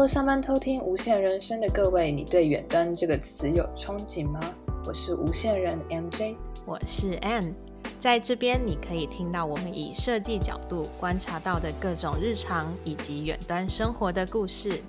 [0.00, 4.40] Hello，上班偷听无限人生的各位，你对远端这个词有憧憬吗？
[4.86, 7.52] 我是无限人 MJ，我是 Ann，
[7.98, 14.82] 在这边你可以听到我们以设计角度观察到的各种日常以及远端生活的故事。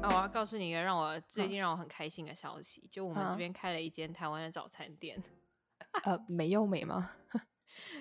[0.00, 5.20] 啊，我要告诉你一个让我最近让我很开心的消息，就我们这边开了一间台湾的早餐店。
[6.04, 7.10] 呃，美又美吗？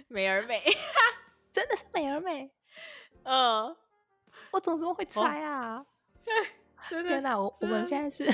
[0.08, 0.64] 美而美，
[1.52, 2.50] 真的是美而美。
[3.23, 3.76] 嗯、uh,，
[4.52, 5.78] 我怎么这么会猜啊？
[5.78, 5.86] 哦、
[6.90, 8.26] 真 的天哪，我我们现在是，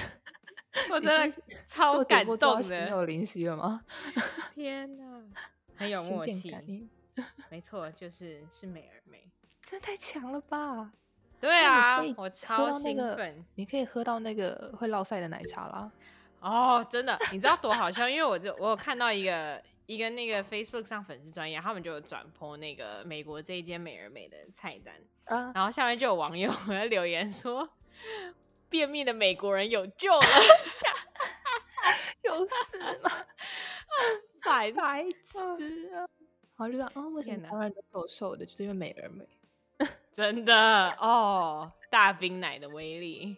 [0.90, 2.64] 我真的超感动的。
[2.64, 3.84] 心有灵犀了吗？
[4.56, 5.22] 天哪，
[5.78, 6.90] 很有默契。
[7.50, 9.30] 没错，就是是美而美，
[9.62, 10.92] 这太强了吧？
[11.40, 13.46] 对啊，我超兴奋。
[13.56, 15.92] 你可以喝到那个会落赛的奶茶啦。
[16.42, 18.08] 哦、oh,，真的，你知道多好笑？
[18.10, 24.94] 因为我就我有看到一个一个那个 Facebook 上粉丝专业，他们就有转 po 那个美国这一间美而美的菜单
[25.26, 27.68] ，uh, 然后下面就有网友在 留言说，
[28.70, 30.22] 便秘的美国人有救了，
[32.22, 33.10] 有事吗？
[34.46, 35.40] 白白痴
[35.96, 36.08] 啊！
[36.56, 39.28] 然后就说哦，为什么台湾人都瘦瘦的，就是因为美而美，
[40.12, 43.38] 真的哦，大冰奶的威力。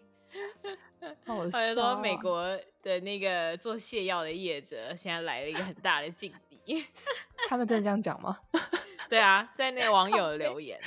[1.25, 2.43] 好笑啊、说美国
[2.83, 6.85] 的那个做泻药的业者现在来了一个很大的劲敌，
[7.49, 8.37] 他们真的这样讲吗？
[9.09, 10.79] 对啊，在那个网友留言，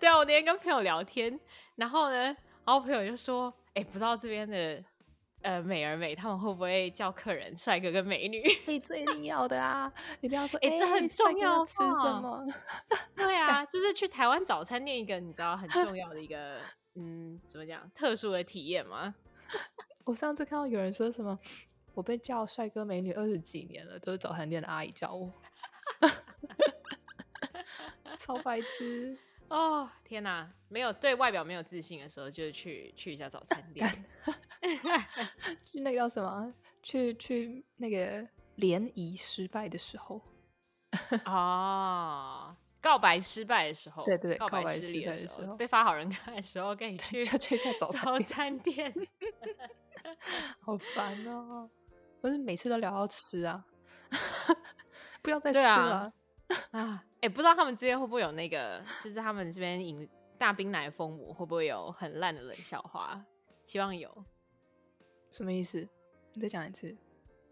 [0.00, 1.38] 对啊，我那天跟朋友聊天，
[1.76, 2.36] 然后呢，然
[2.66, 4.82] 后朋友就说，哎、欸，不知道这边的
[5.42, 8.42] 呃美而美他们会不会叫客人帅哥跟美女？
[8.66, 12.44] 你这一定要的啊，一定要说，哎、欸，这很重要，吃什么？
[13.14, 16.58] 对啊，这是去台湾早餐店一个你知道很重要的一个。
[16.96, 17.88] 嗯，怎么讲？
[17.94, 19.14] 特殊的体验吗？
[20.04, 21.38] 我上次看到有人说什么，
[21.94, 25.32] 我被叫帅哥美女二十几年了，都是早餐店的阿姨叫我，
[28.18, 29.16] 超白痴
[29.48, 29.88] 哦！
[30.04, 33.86] 天哪，没有对外表没有自信的时候，就是去去一下早餐店，
[35.62, 36.52] 去那个叫什么？
[36.82, 40.20] 去去那个联谊失败的时候
[41.24, 42.56] 哦。
[42.86, 48.94] 告白失败的时候，对对，对，告白失利的时候，被发好人卡的时候，跟你 去去一下早早餐店，
[50.62, 51.68] 好烦哦！
[52.20, 53.64] 不是每次都聊到吃啊，
[55.20, 56.12] 不要再吃了
[56.70, 57.04] 啊！
[57.20, 60.08] 哎、欸，不知道他们这边会不会有那个，就是他们这边饮
[60.38, 63.20] 大冰奶封膜会不会有很烂的冷笑话？
[63.64, 64.24] 希望有。
[65.32, 65.88] 什么意思？
[66.34, 66.96] 你再讲一次。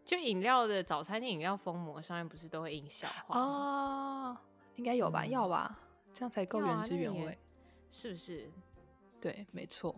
[0.05, 4.37] 就饮料的早餐店饮料封膜上面不是都会印笑话哦。
[4.77, 5.79] 应该有吧，嗯、要吧，
[6.13, 7.37] 这样才够原汁原味，啊，
[7.91, 8.51] 是不是？
[9.21, 9.95] 对，没错，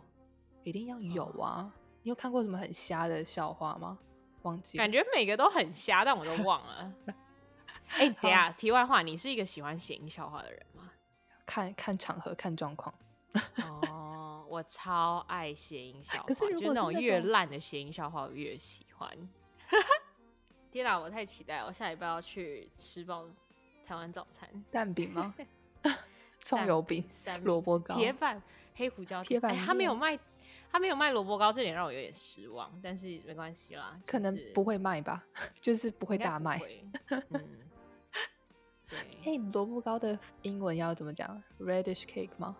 [0.62, 1.62] 一定要有啊！
[1.62, 1.72] 哦、
[2.02, 3.98] 你有看过什么很瞎的笑话吗？
[4.42, 6.92] 忘记了，感觉每个都很瞎，但我都忘了。
[7.88, 10.90] 哎、欸，等下，题外话，你是一个喜欢谐音笑话的人吗？
[11.44, 12.94] 看看场合，看状况。
[13.64, 19.10] 哦，我超爱谐音笑话，可是如果那种越烂的谐音笑话，我越喜欢。
[20.70, 21.66] 天哪，我太期待了！
[21.66, 23.26] 我下礼拜要去吃饱。
[23.86, 25.34] 台湾早餐蛋饼吗？
[26.40, 27.04] 葱油饼、
[27.42, 28.40] 萝卜糕、铁板
[28.74, 30.18] 黑胡椒铁板、欸，他没有卖，
[30.70, 32.70] 他没有卖萝卜糕，这点让我有点失望。
[32.82, 35.24] 但是没关系啦，可能不会卖吧，
[35.60, 36.60] 就是不会大卖。
[37.10, 37.24] 嗯，
[38.88, 38.98] 对。
[38.98, 42.56] 哎、欸，萝卜糕的英文要怎么讲？Radish cake 吗？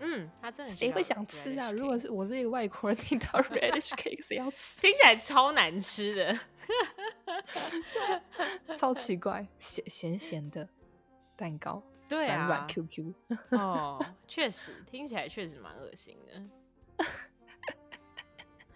[0.00, 1.70] 嗯，他真的谁会想吃啊？
[1.70, 4.80] 如果是我是一个外国人，听到 Radish cake 谁要吃？
[4.82, 6.38] 听起来超难吃的。
[8.76, 10.68] 超奇怪，咸咸咸的
[11.36, 13.14] 蛋糕，对啊，软软 Q Q，
[13.58, 16.42] 哦，确实听起来确实蛮恶心的。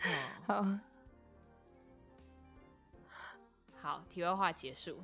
[0.46, 0.78] 好，
[3.80, 5.02] 好，题外话结束。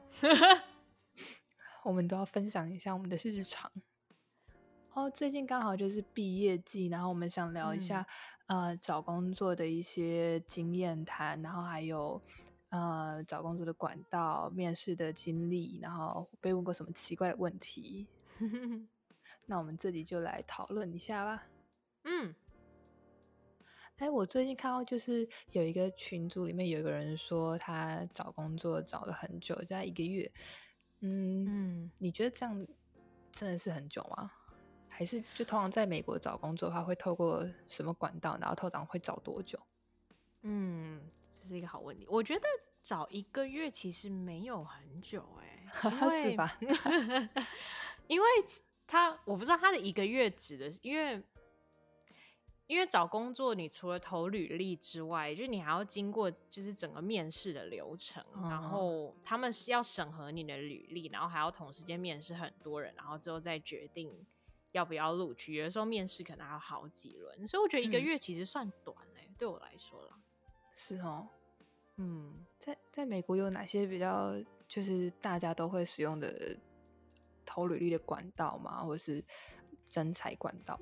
[1.82, 3.72] 我们都要分享一下我们的日常。
[4.92, 8.06] 哦，最近刚好就是毕业季，然后我们想聊一下、
[8.48, 12.20] 嗯、呃找工作的一些经验谈，然后还有。
[12.70, 18.06] 呃，找工作的管道、面试的经历，然后被问过什么奇怪的问题？
[19.46, 21.46] 那我们这里就来讨论一下吧。
[22.04, 22.32] 嗯，
[23.96, 30.30] 哎，我最近看到就是有一个群组里面有一个人说他找工作找了很久，在一个月。
[31.00, 32.66] 嗯嗯，你觉得这样
[33.32, 34.30] 真的是很久吗？
[34.88, 38.38] 还是就通常在美国找工作的话，会透过什么管道？
[38.40, 39.58] 然后通常会找多久？
[40.42, 41.00] 嗯。
[41.50, 42.42] 是一个好问题，我觉得
[42.82, 45.90] 找一个月其实没有很久哎、欸，
[46.30, 46.58] 是吧？
[48.06, 48.26] 因为
[48.86, 51.22] 他我不知道他的一个月指的是，因为
[52.66, 64.24] 因为找工作，你除了投履历之外，就你还要经过就是整个面试的流程，嗯、然后他们是要审核你的履历，然后还要同时间面试很多人，然后之后再决定
[64.70, 65.54] 要不要录取。
[65.54, 70.16] 有的时候面试可能还有好几轮，所以我觉得一个月其实算短嘞，嗯、对我来说啦。
[70.76, 71.28] 是哦，
[72.02, 74.34] 嗯，在在美国有哪些比较
[74.66, 76.56] 就是大家都会使用的
[77.44, 78.82] 投履历的管道吗？
[78.82, 79.22] 或者是
[79.84, 80.80] 征才管道？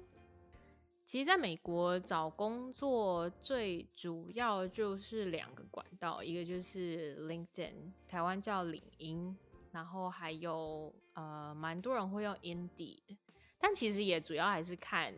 [1.05, 7.73] 其实，在美国找工作最主要就是两个管道，一个就是 LinkedIn，
[8.07, 9.37] 台湾叫领英，
[9.73, 13.17] 然后还有呃，蛮多人会用 Indeed，
[13.59, 15.13] 但其实也主要还是看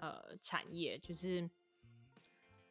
[0.00, 1.48] 呃产业，就是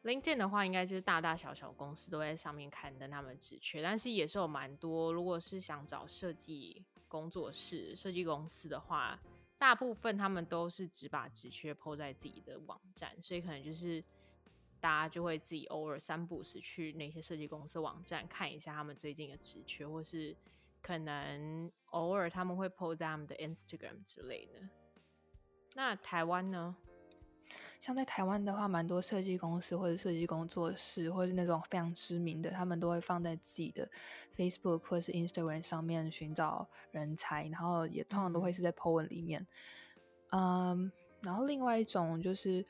[0.06, 9.18] LinkedIn 的话，应该就是大大小小公司都在上面刊登他们职缺，但是也是有蛮多，如果是想找设计工作室、设计公司的话。
[9.58, 14.04] 大部分他们都是只把职缺 po 在自己的网站，所以可能就是
[14.78, 20.36] 大家就会自己偶尔三不时去那些设计公司网站看一下他们最近的职缺，或是
[20.82, 24.68] 可能偶尔他们会 po 在他们的 Instagram 之类的。
[25.72, 26.76] 那台湾呢？
[27.80, 33.88] 像在台湾的话，蛮多设计公司或者设计工作室，或者是那种非常知名的，他们都会放在自己的
[34.36, 39.46] Facebook 或者是 Instagram 上面寻找人才，然后也通常都会是在 po 文里面。
[40.30, 40.90] 嗯，
[41.20, 42.66] 然后另外一种就是，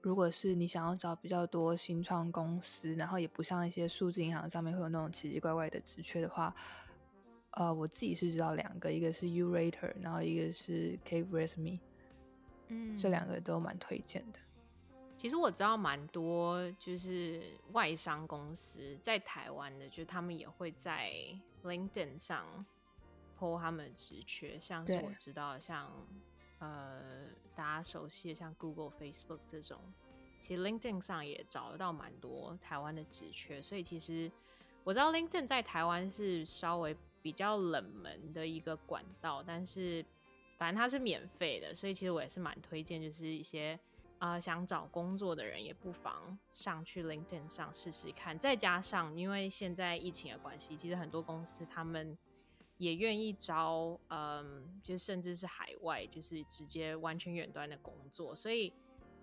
[0.00, 6.54] 如果是你想要找比较多新创公司，然后也不像一些数字银行上面会有那种奇奇怪怪的职缺的话，
[7.50, 11.80] 呃，我自己是知道两个，一个是 Yourator，然后一个是 CakeResume。
[12.70, 14.38] 嗯，这两个都蛮推荐的。
[15.18, 21.12] 其实我知道蛮多，就是外商公司在台湾的，就他们也会在
[21.62, 22.64] LinkedIn 上
[23.38, 25.90] po 他们的职缺，像是我知道像
[26.58, 29.78] 呃大家熟悉的像 Google、Facebook 这种，
[30.40, 33.60] 其实 LinkedIn 上也找得到蛮多台湾的职缺。
[33.60, 34.32] 所以其实
[34.84, 40.02] 我知道 LinkedIn 在台湾是稍微比较冷门的一个管道，但是。
[40.60, 43.80] 反正它是免费的，所以其实我也是蛮推荐，就是一些
[44.18, 48.38] 呃想找工作的人也不妨上去 LinkedIn 上试试看。
[48.38, 52.14] 再加上因为现在疫情的关系，其实很多公司他们
[52.76, 58.36] 也愿意招，嗯、就甚至是海外，就是直接完全远端的工作。
[58.36, 58.70] 所以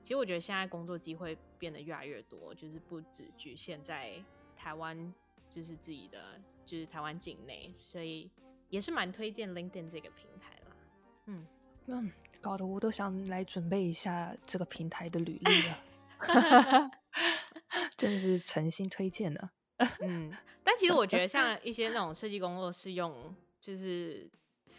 [0.01, 4.13] 其实我觉得现在工作机会变得越来越多，就是不只局限在
[4.55, 5.13] 台湾，
[5.47, 8.27] 就是自己的，就是台湾境内，所以
[8.69, 10.36] 也是蛮推荐 LinkedIn 这个平台。
[11.27, 11.45] 嗯
[11.85, 15.81] 嗯，搞得我都想来准备一下这个平台的履历了，
[17.95, 19.49] 真的是诚心推荐的。
[20.01, 20.31] 嗯，
[20.63, 24.29] 但其实我觉得像 一些那种设计工作室用就是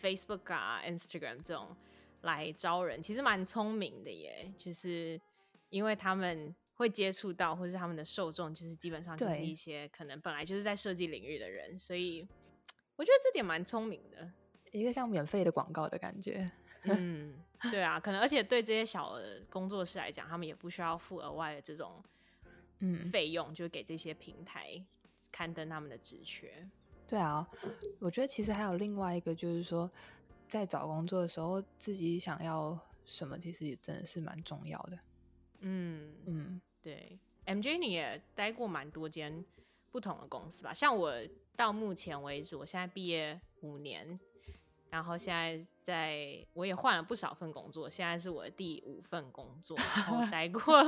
[0.03, 1.75] Facebook 啊、Instagram 这种
[2.23, 4.53] 来招人，其实蛮聪明的耶。
[4.59, 5.21] 就是
[5.71, 12.27] 因为他们会接触到，或是他们的受众就是基本上就是一些可能本来就是在设计领域的人，所以
[12.97, 14.31] 我觉得这点蛮聪明的。
[14.79, 16.51] 一个像免费的广告的感觉，
[16.85, 17.35] 嗯，
[17.71, 22.03] 对啊，可能而且对这些小的工作室来讲，他们也不需要付额外的这种
[22.81, 24.81] 嗯费用，就给这些平台
[25.33, 26.69] 刊登他们的职缺。
[27.07, 27.49] 对啊，
[27.99, 29.91] 我觉得其实还有另外一个，就是说
[30.47, 34.99] 在找工作的时候，自己想要什么，其实也真的是蛮重要的。
[35.61, 39.45] 嗯嗯，对，MJ 你也待过蛮多间
[39.91, 40.73] 不同的公司吧？
[40.73, 41.13] 像我
[41.57, 44.21] 到目前为止，我现在毕业五年。
[44.91, 50.83] 然后现在在，我也换了不少份工作，现在是我的第五份工作，然后待过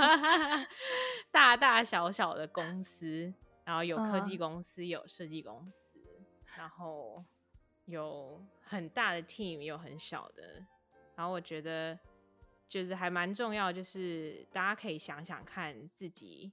[1.31, 3.33] 大大小小的公司，
[3.65, 6.01] 然后有科技公司，有设计公司，
[6.57, 7.23] 然后
[7.85, 10.65] 有很大的 team，有很小的。
[11.15, 11.99] 然后我觉得
[12.67, 16.51] 就是还蛮重要，就是大家可以想想看自己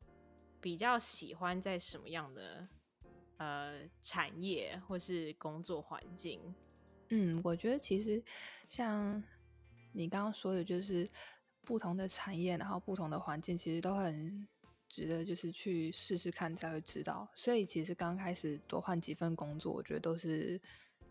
[0.60, 2.68] 比较喜欢在什么样的
[3.38, 6.54] 呃产业或是工作环境。
[7.10, 8.22] 嗯，我觉得其实
[8.68, 9.24] 像
[9.94, 11.10] 你刚刚说的，就是
[11.64, 14.48] 不同的产业，然后不同的环境，其实都很
[14.90, 17.30] 值得，就是去试试看才会知道。
[17.34, 20.62] 所以其实刚开始多换几份工作，我觉得都是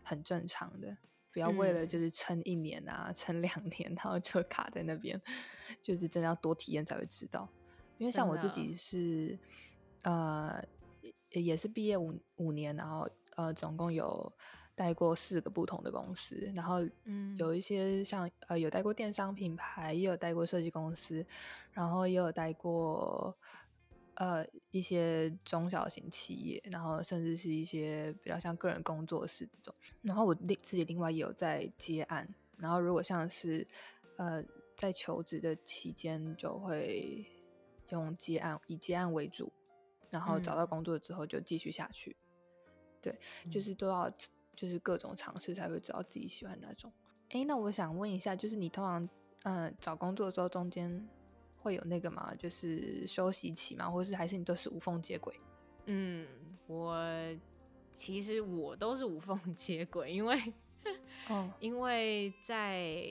[0.03, 0.95] 很正常的。
[1.31, 5.19] 不要为了就是撑一年啊，撑两年，然后就卡在那边，
[5.81, 7.49] 就是真的要多体验才会知道。
[7.97, 9.37] 因为像我自己是
[10.03, 10.63] 呃，
[11.31, 14.31] 也是毕业五五年，然后呃，总共有。
[14.77, 16.77] 待过四个不同的公司，然后
[17.39, 21.25] 有一些像呃有带过电商品牌，也有带过设计公司，
[21.71, 23.35] 然后也有带过
[24.13, 29.73] 呃一些中小型企业，然后甚至是一些比较像个人工作室这种。
[30.03, 33.67] 然后我另自己另外也有在接案，然后如果像是
[34.17, 34.43] 呃
[34.75, 37.25] 在求职的期间就会
[37.89, 39.51] 用接案，以接案为主，
[40.11, 42.15] 然后找到工作之后就继续下去。
[42.67, 43.19] 嗯、对，
[43.49, 44.07] 就是都要
[44.57, 46.91] 就是各种尝试才会知道自己喜欢的那种。
[47.29, 49.01] 哎，那我想问一下，就是你通常
[49.43, 51.07] 嗯、呃、找工作的时候中间
[51.61, 52.33] 会有那个吗？
[52.35, 53.89] 就是休息期吗？
[53.89, 55.39] 或者是还是你都是无缝接轨？
[55.85, 56.27] 嗯，
[56.65, 56.97] 我
[57.93, 60.53] 其实我都是无缝 接轨，因为。
[61.29, 63.05] 哦， 因为在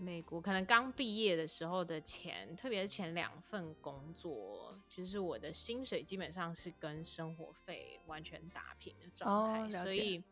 [0.00, 10.22] 美国，可能刚毕业的时候的钱，特别是前两份工作，就是我的薪水基本上是跟生活费完全打平的状态，哦，所以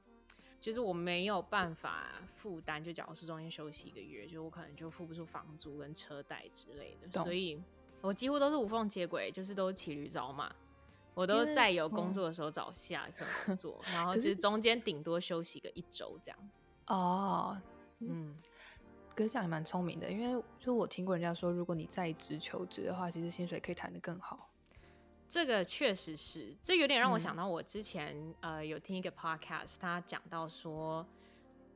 [0.62, 2.83] 就是我没有办法负担。
[2.83, 7.61] 就假如说中间休息一个月，就我可能就付不出房租跟车贷之类的，所以
[8.00, 10.54] 我几乎都是无缝接轨，就是都骑驴找马，
[11.14, 16.38] 我都在有工作的时候找下一份工 作，嗯、然后就是中间顶多休息个一周这样。
[16.87, 17.61] 哦，
[17.99, 18.37] 嗯，
[19.16, 24.49] 可是这样还蛮聪明的，因为就我听过人家说，如果你在职求职的话，其实薪水可以谈得更好。
[25.32, 31.06] 这个确实是，这有点让我想到我之前、嗯、呃有听一个 podcast，他讲到说，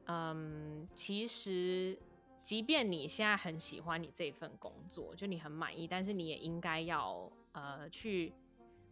[0.04, 1.98] 嗯，其实
[2.42, 8.30] 即便你现在很喜欢你这份工作，就你很满意，但是你也应该要呃去，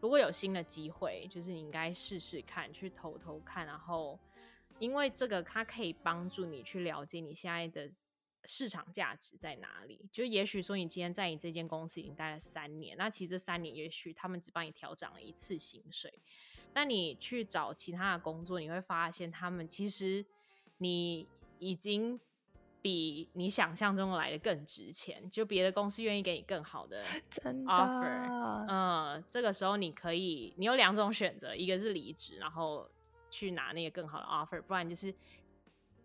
[0.00, 4.18] 如果有新的机会，就是你应该试试看，去投投看，然后。
[4.80, 7.88] 因为这个，它可以帮助你去了解你现在的
[8.46, 10.08] 市场价值在哪里。
[10.12, 16.12] 就也许说，你今天在你这间公司已经待了三年，那其实这三年也许他们只帮你调涨了一次薪水。
[16.72, 20.24] 那你去找其他的工作，你会发现他们其实
[20.78, 21.26] 你
[21.58, 22.18] 已经
[22.82, 25.30] 比你想象中来的更值钱。
[25.30, 27.04] 就别的公司愿意给你更好的
[27.66, 28.28] offer。
[28.28, 28.66] 的。
[28.68, 32.88] 嗯，这个时候你可以，你有两种选择，一个是离职，然后。
[33.30, 35.12] 去拿那个更好的 offer，不然就是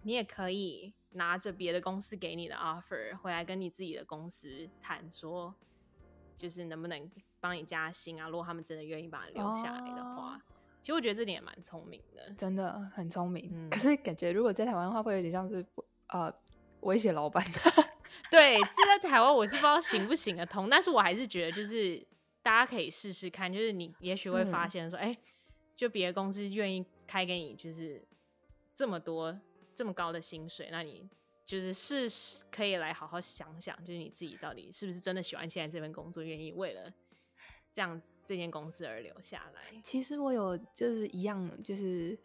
[0.04, 5.54] 你也可以拿着别的公司给你的 offer 回来跟你自己的公司谈，说
[6.38, 8.30] 就是能不能帮你加薪啊？
[8.30, 10.42] 如果他们真的愿意把你留下来的话，哦、
[10.82, 13.50] 其实我觉得这点也蛮聪明的，真的很聪明。
[13.54, 15.66] 嗯、可是感觉如果在台湾的话，会有点像是
[16.08, 16.34] 呃
[16.82, 17.60] 威胁老板的。
[18.32, 22.06] 对，这在台湾我是不知道行不行得通，但是我还是觉得就是
[22.42, 25.18] 大家可以试试看，就是你也许会发现说，哎、嗯，
[25.76, 26.86] 就别的公司愿意。
[27.10, 28.08] 开给你就是
[28.72, 29.36] 这么多
[29.80, 31.08] 这么高的薪水，那你
[31.46, 36.94] 就是是可以来好好想想，就是你自己到底是不是真的喜欢现在这份工作，愿意为了
[37.72, 39.82] 这样子这间公司而留下来。
[39.82, 42.20] 其实我有就是一样，就是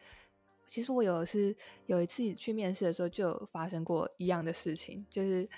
[0.67, 1.57] 其实我有是
[1.87, 5.49] 有一次去面试的时候就有发生过一样的事情，就是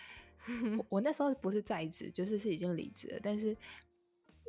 [0.76, 3.56] 我， 我那时候不是在职，就是是已经离职了，但是。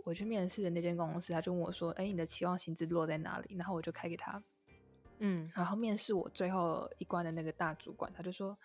[0.06, 4.42] 我去面试的那间公司，他就问我说：“哎、欸，你的期望薪资落在哪里？”然后我就开给他，
[5.20, 8.58] 嗯，然后面试我最后一关的那个大主管，他就说：“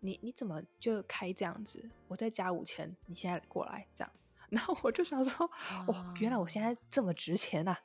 [0.00, 1.88] 你你怎么就开这样子？
[2.08, 4.12] 我再加五千，你现在过来这样。”
[4.50, 5.46] 然后我就想说
[5.88, 7.78] ：“哇、哦，原来我现在这么值钱啊，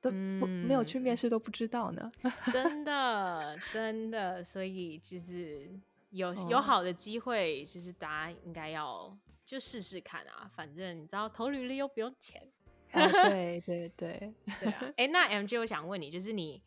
[0.00, 2.10] 都不、嗯、没有去面试都不知道呢。
[2.52, 5.70] ”真的真的，所以就是
[6.10, 9.16] 有有好的机会，就是大家应该要。
[9.46, 12.42] 就试试看啊，反正你知道投履历又不用钱。
[12.90, 14.78] 哦、对 对对对啊！
[14.96, 16.60] 哎、欸，那 MJ 我想问你，就是你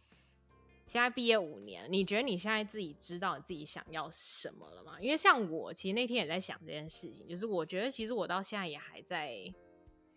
[0.90, 5.00] 现在毕业五年，你觉得你现在自己知道你自己想要什么了吗？
[5.00, 9.54] 因为像我，其实那天也在想这件事情，就是我觉得其实我到现在也还在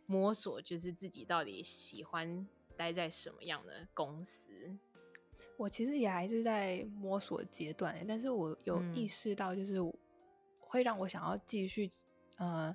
[0.07, 4.49] 摸索，就是自己到底喜欢待在什么样的公司。
[5.59, 9.76] 我其实也还是在摸索阶段，但是我有意识到，就是
[10.59, 11.91] 会让我想要继续。
[12.38, 12.75] 呃，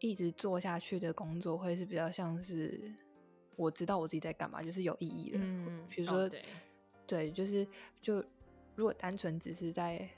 [0.00, 2.92] 一直做下去的工作会是比较像是
[3.56, 5.38] 我知道我自己在干嘛，就是有意义的。
[5.40, 6.30] 嗯，比如说，哦、
[7.10, 7.66] 对，就是
[8.00, 8.24] 就
[8.76, 10.08] 如果单纯只是在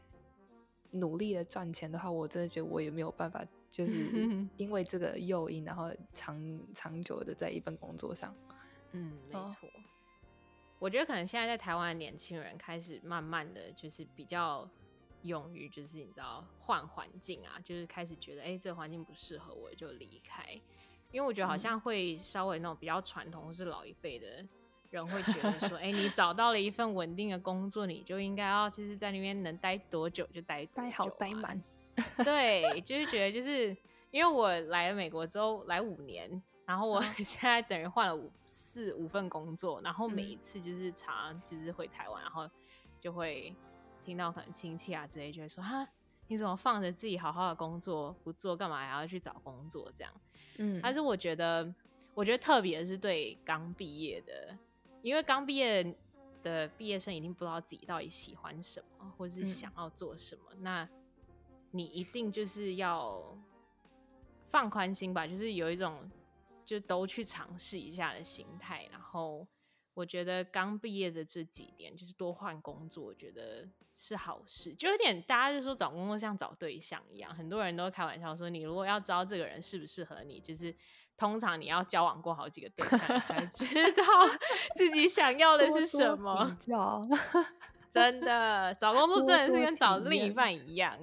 [0.91, 8.35] 努力的赚钱的话，我真的觉得我也没有办法，就 是因为这个诱因，然后长长久的在一份工作上。
[8.91, 9.67] 嗯，没错。
[9.69, 9.73] 哦、
[10.79, 14.69] 我觉得可能现在在台湾的年轻人开始慢慢的就是比较。
[15.25, 20.61] 勇于就是你知道换环境啊，就是开始觉得哎、欸，这个环境不适合我，就离开。
[21.13, 24.45] 因为我觉得好像会稍微那种比较传统或是老一辈的
[24.99, 31.63] 人会觉得说，哎、欸，你找到了一份稳定的工作，你就应该要就是在那边能待多久就待多久、啊、待好待满。
[32.25, 33.77] 对，就是觉得就是
[34.11, 42.49] 因为我来了美国之后来五年，然后我 现在等于换了五四五份工作，然后每一次就是常就是回台湾，然后
[42.99, 43.55] 就会。
[44.05, 45.87] 听到可能亲戚啊之类，就会说哈，
[46.27, 50.13] 你怎么放着自己好好的工作不做，干嘛还要去找工作这样？
[50.59, 51.73] 嗯，但是我觉得，
[52.13, 54.59] 我觉得特别的是对刚毕业的，
[55.03, 55.95] 因为刚毕业
[56.43, 60.43] 的毕业生一定不知道自己到底喜欢什么，或是想要做什么。
[60.53, 60.89] 嗯、那
[61.73, 63.37] 你一定就是要
[64.47, 66.11] 放宽心吧，就是有一种
[66.65, 68.89] 就都去尝试一下的心态。
[68.91, 69.47] 然后
[69.95, 74.75] 我觉得刚毕业的这几年，就是多换工作，我觉得是好事。
[74.75, 80.75] 就有点大家就说找工作像找对象一样，很多人都开玩笑说，你如果要知道这个人适不适合你，就是
[81.17, 84.05] 通常你要交往过好几个对象 才知道
[84.75, 86.57] 自己想要的是什么。
[87.91, 90.97] 真的找工作真的是跟找另一半一样。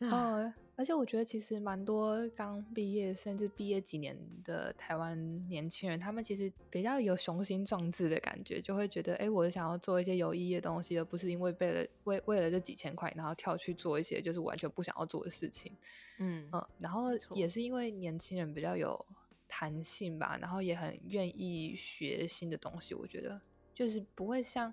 [0.00, 15.70] 哦，而且我觉得其实蛮多刚毕业甚至毕业几年的台湾年轻人，他们其实比较有雄心壮志的感觉，就会觉得，哎，我想要做一些有意义的东西，而不是因为为了为为了这几千块，然后跳去做一些就是完全不想要做的事情。
[16.18, 19.06] 嗯嗯，然后也是因为年轻人比较有
[19.46, 22.94] 弹性吧，然后也很愿意学新的东西。
[22.94, 23.40] 我觉得
[23.74, 24.72] 就是不会像。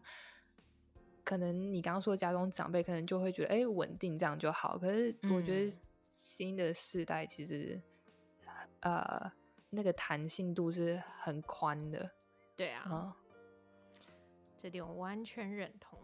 [1.22, 4.80] 可能你刚刚说家中长辈可能就会觉得，哎，稳定这样就好。
[4.80, 5.80] 可是我觉得
[6.40, 7.82] 新的世代其实，
[8.80, 9.32] 嗯、呃，
[9.70, 12.10] 那个弹性度是很宽的。
[12.56, 13.14] 对啊，嗯、
[14.58, 16.00] 这点我完全认同。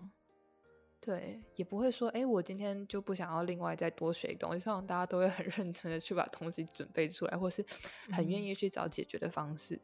[1.00, 7.66] 对，也不会说，哎，我今天就不想要另外再多学东西，像大家都会很认真的去把东西准备出来，或是
[8.12, 9.80] 很愿意去找解决的方式。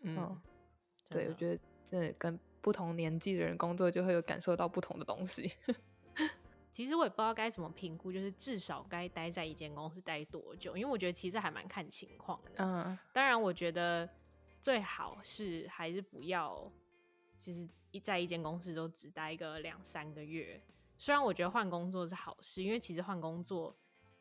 [0.00, 0.42] 嗯，嗯
[1.10, 2.40] 对，我觉得真的跟。
[2.62, 5.50] 不同年纪的人工作就会有感受到不同的东西。
[6.70, 12.52] 其实我也不知道该怎么评估，就是至少该待在一间公司待多久，因为我觉得其实还蛮看情况的。
[12.58, 14.08] 嗯，当然我觉得
[14.60, 16.70] 最好是还是不要，
[17.38, 20.60] 就是一在一间公司都只待个两三个月。
[20.96, 23.74] 虽然我觉得换工作是好事，因为其实换工作，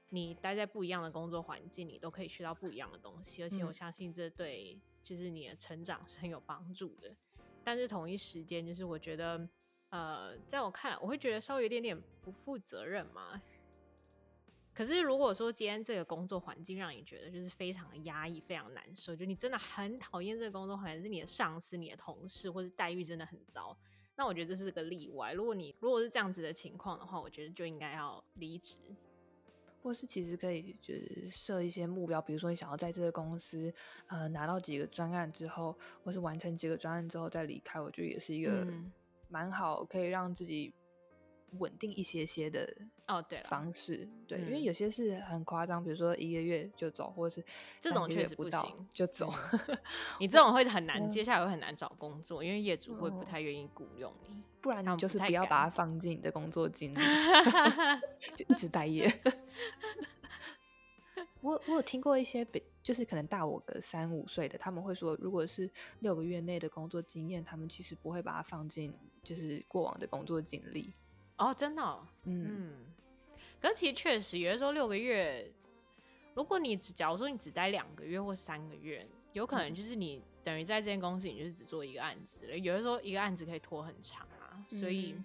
[0.09, 7.15] 你待在不一样的工作环境，你都可以学到不一样的东西，而且我相信这对就是你的成长是很有帮助的。
[7.63, 9.47] 但是同一时间，就是我觉得，
[9.89, 13.41] 呃，在我看来，我会觉得稍微有点点不负责任嘛。
[14.73, 23.77] 可是如果说今天这个工作环境让你觉得就是非常的压抑、非常难受，就你真的很讨厌这个工作环境，是你的上司、你的同事，或是待遇真的很糟，
[24.15, 25.33] 那我觉得这是个例外。
[25.33, 28.77] 如果你如果是这样子的情况的话，我觉得就应该要离职。
[29.81, 33.73] 或是其实可以就是设一些目标，比如说你想要在这个公司
[34.07, 38.67] 呃拿到几个专案之后，或是完成几个专案之后再离开，我觉得也是一个
[39.29, 40.73] 蛮好可以让自己
[41.53, 42.71] 稳定一些些的
[43.07, 47.43] 哦，对方式，对，因为有些是很夸张，比如说一个月就走，或者是
[47.79, 49.33] 这种确实不行就走，
[50.19, 55.69] 你这种会很难，接下来会很难找工作，因为业主会不太愿意雇佣你，不然你就是不要把它。
[55.69, 56.97] 放进你的工作经历，
[58.35, 59.07] 就一直待业。
[61.41, 70.93] 我我有听过一些比就是可能大我个三五岁的，他们会说，如果是六个月内的工作经验，他们其实不会把它放进就是过往的工作经历。
[71.37, 72.85] 哦，真的、哦，嗯，嗯，
[73.61, 75.49] 可是其实确实，有的时候六个月，
[76.33, 82.57] 如果你只假如说你只待两个月或三个月，有可能就是你等于在这间公司，你就是只做一个案子了。
[82.57, 85.15] 有的时候一个案子可以拖很长啊，所以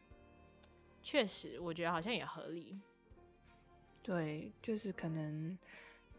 [1.03, 2.79] 确实我觉得好像也合理。
[4.03, 5.59] 对，就是可能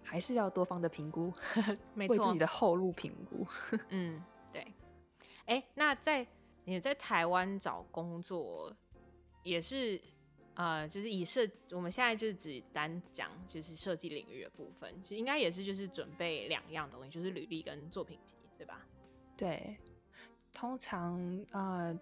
[0.06, 1.34] 还是要多方的评估，
[1.94, 3.46] 没错，为自己的后路评估。
[3.90, 4.62] 嗯，对。
[5.46, 6.26] 哎、欸，那在
[6.64, 8.74] 你在台湾找工作？
[9.44, 10.02] 也是，
[10.56, 18.82] 呃，就是以设，我们现在就是只单讲就是设计领域的部分，就应该也是就是准备两样东西，就是履历跟作品集，对吧？
[19.38, 19.78] 对，
[20.52, 21.94] 通常呃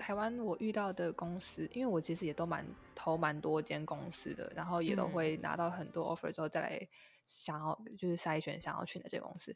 [0.00, 6.88] 台台湾我遇到的公司，因为我其实也都蛮投蛮多间公司的，然后也都会拿到很多 offer 之后再来
[7.28, 9.54] 想要就是筛选想要去哪间公司。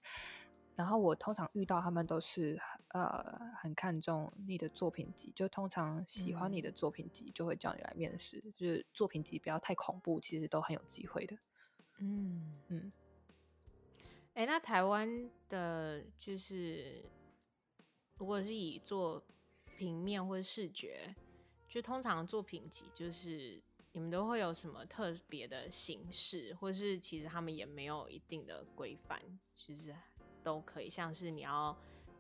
[0.77, 2.57] 然后我通常遇到他们都是
[2.91, 3.21] 呃
[3.61, 11.37] 很看重你的作品集，就通常喜欢你的作品集就会叫你来面试，嗯、就是作品集不要太恐怖，其实都很有机会的。
[11.99, 12.93] 嗯嗯。
[14.35, 17.05] 哎，那台湾的就是
[18.19, 19.21] 如果是以做
[19.77, 21.15] 平面或者视觉，
[21.69, 23.61] 就通常作品集就是
[23.93, 29.21] 你们都会有什么特别的形式，或是其实他们也没有一定的规范，
[29.55, 29.95] 就是。
[30.45, 31.75] 都可以，像是你要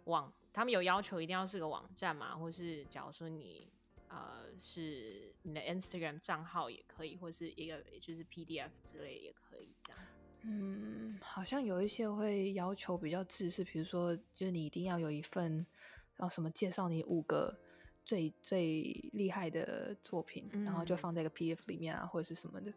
[0.04, 3.70] 网，他们有要求一定要是个网站嘛，或是假如说你
[4.08, 10.00] 呃是你的 Instagram 账号也可以，或是一个就是 PDF 之类也可以这样。
[10.40, 15.66] 嗯，好像有一些会要求比较制式，比如说就是你一定要有一份，
[16.16, 17.56] 然后什么介绍你五个
[18.04, 22.72] 最最厉害的作品，嗯，然后就放在一个 PDF 里面啊，或者是什么的，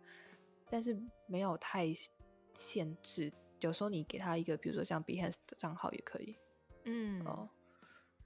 [0.69, 0.97] 但是
[1.27, 1.87] 没有太
[2.53, 3.31] 限制。
[3.59, 6.37] 有时候你给他一个，比如说像 Behance 的账号也可以，
[6.85, 7.49] 嗯哦。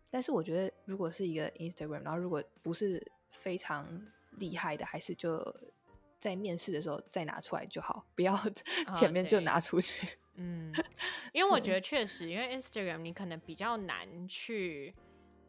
[0.10, 3.88] 但是我觉得，如果是一个 Instagram，然后如果不是非常
[4.32, 5.42] 厉害的，还是就
[6.20, 8.38] 在面试的时候再拿出来就好，不要
[8.94, 10.06] 前面就拿出去。
[10.42, 10.74] 嗯，
[11.34, 14.94] 因为我觉得确实，因为 Instagram 你可能比较难去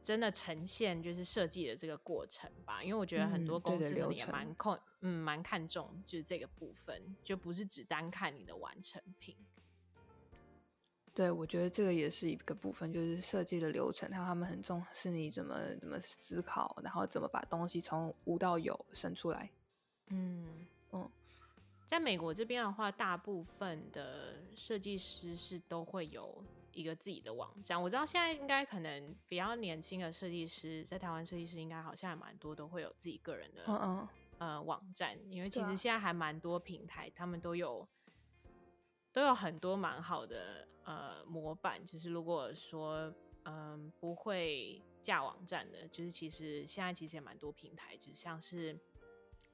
[0.03, 9.35] 真的呈现就是设计的这个过程吧，因为我觉得很多公司可能也蛮控，嗯，蛮看重就是这个部分，就不是只单看你的完成品。
[11.15, 19.51] 对，我觉得这个也是一个部分，就是设计的流程，还有他们很重视你怎么怎么思考，然后怎么把东西从无到有生出来。
[20.09, 21.11] 嗯嗯，
[21.93, 27.81] 在美国这边的话，大部分的设计师是都会有一个自己的网站。
[27.81, 37.87] 我知道现在应该可能比较年轻的设计师，在台湾设计师应该好像还蛮多都会有自己个人的嗯嗯呃网站，因为其实现在还蛮多平台，他们都有。
[39.13, 48.75] 都有很多蛮好的呃模板，就是如果说嗯、呃、不会架网站的，就是其实现在其实也蛮多平台，就像是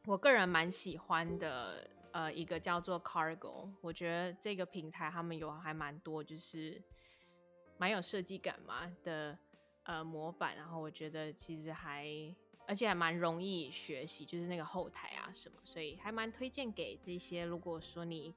[0.07, 6.83] 我个人蛮喜欢的呃一个叫做 Cargo，我觉得这个平台他们有还蛮多就是
[7.77, 9.38] 蛮有设计感嘛的
[9.85, 12.07] 呃模板，然后我觉得其实还
[12.66, 18.35] 而且还蛮容易学习，就是那个后台啊什么，所以还蛮推荐给这些如果说你。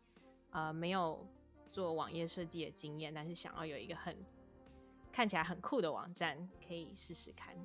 [0.53, 1.25] 呃，没有
[1.69, 4.13] 做网页设计的经验，但是想要有一个很
[5.10, 7.55] 看起来很酷的网站，可以试试看。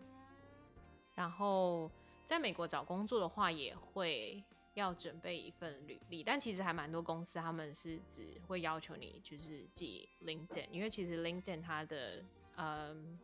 [1.17, 1.91] 然后
[2.25, 4.41] 在美国找工作的话，也会
[4.77, 12.23] 要准备一份履历，但其实还蛮多公司他们是只会要求你就是寄 LinkedIn，因为其实 LinkedIn 它的
[12.57, 13.19] 嗯，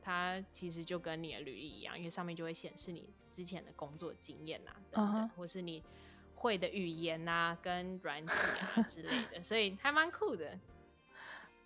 [0.00, 5.36] 它其实就跟你的履历一样，因为上面就会显示你之前的工作经验啊等等，uh -huh.
[5.36, 5.82] 或是你。
[6.40, 10.56] 会的语言啊，跟软体啊 之类的，所以还蛮酷的。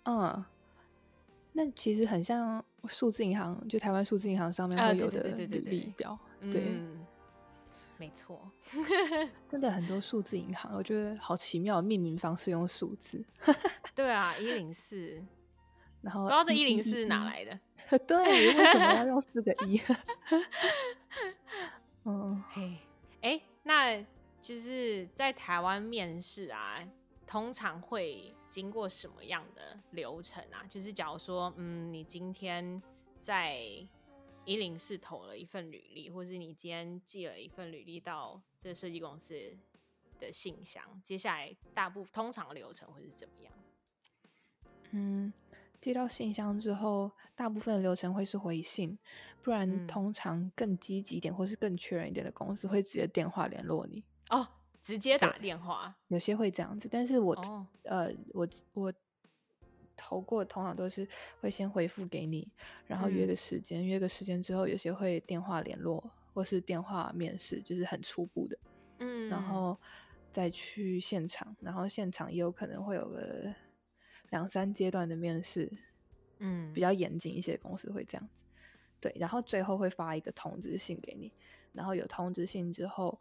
[0.05, 0.43] 嗯，
[1.51, 6.17] 那其实很像数字银行，就台湾数字银行上面会有的履历表。
[6.51, 6.81] 对，
[8.03, 8.51] 没错，
[9.49, 13.23] 真的很多数字银行，我觉得好奇妙，命名方式用数字。
[13.95, 15.23] 对啊，一零四，
[16.01, 17.57] 然后不知道这一零四是哪来的？
[17.99, 19.81] 对，为什么要用四个一？
[22.03, 22.77] 嗯，嘿，
[23.21, 24.05] 哎，那。
[24.41, 26.85] 就是在台湾面试啊，
[27.25, 30.67] 通常会经过什么样的流程啊？
[30.67, 32.83] 就是假如说，嗯，你今天
[33.21, 33.57] 在
[34.45, 39.35] 一零四投了一份履历，或是你今天寄了一份履历到这设计公司
[40.19, 43.53] 的信箱，接下来大部分通常流程会是怎么样？
[44.91, 45.31] 嗯，
[45.79, 48.97] 寄到信箱之后，大部分的流程会是回信，
[49.41, 54.03] 不然通常更积极一点或是更确认一点的公司会直接电话联络你。
[54.29, 54.47] 哦，
[54.81, 58.93] 直接打电话，有些会这样子，但是我、哦、呃，我我
[60.03, 61.07] 投过，通常都是
[61.39, 62.45] 会先回复给你，
[62.85, 68.57] 然后约个时间、嗯，约个时间之后，有些会电话联络，或是电话面试，就是很初步的，
[68.99, 69.79] 嗯，然后
[70.29, 73.55] 再去现场，然后现场也有可能会有个
[74.31, 75.71] 两三阶段的面试，
[76.39, 78.33] 嗯，比较严谨一些公司会这样子，
[78.99, 81.31] 对，然后最后会发一个通知信给你，
[81.71, 83.17] 然后有通知信之后。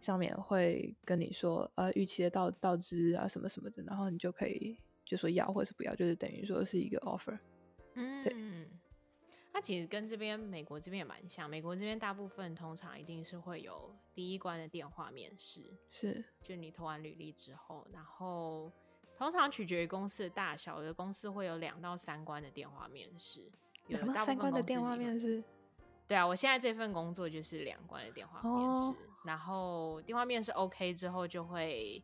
[0.00, 4.76] 上面会跟你说，呃，预期的到到资啊，什么什么的，然后你就可以
[5.12, 7.38] 就说要或是不要，就是等于说是一个 offer。
[7.94, 8.34] 嗯，对。
[9.52, 18.72] 那其实跟这边美国这边也蛮像，美国这边大部分通常一定是会有第一关的电话面试，是，就你投完履历之后，然后
[19.14, 23.52] 通常取决于公司的大小，有的公司会有两到三关的电话面试，
[23.88, 25.44] 两到三关的电话面试。
[26.08, 28.86] 对啊，我现在这份工作就是两关的电话面试。
[28.86, 28.96] Oh.
[29.24, 32.02] 然后电话面试 OK 之后就会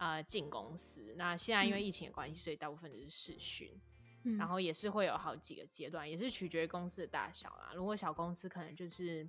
[0.00, 1.14] 呃进公司。
[1.16, 3.70] 那现在因为疫情的关系，所以大部分都是视讯。
[4.24, 4.36] 嗯。
[4.36, 7.72] 然后也是会有好几个阶段，也是取决于公司的大小啦。
[7.74, 9.28] 如果小公司可能就是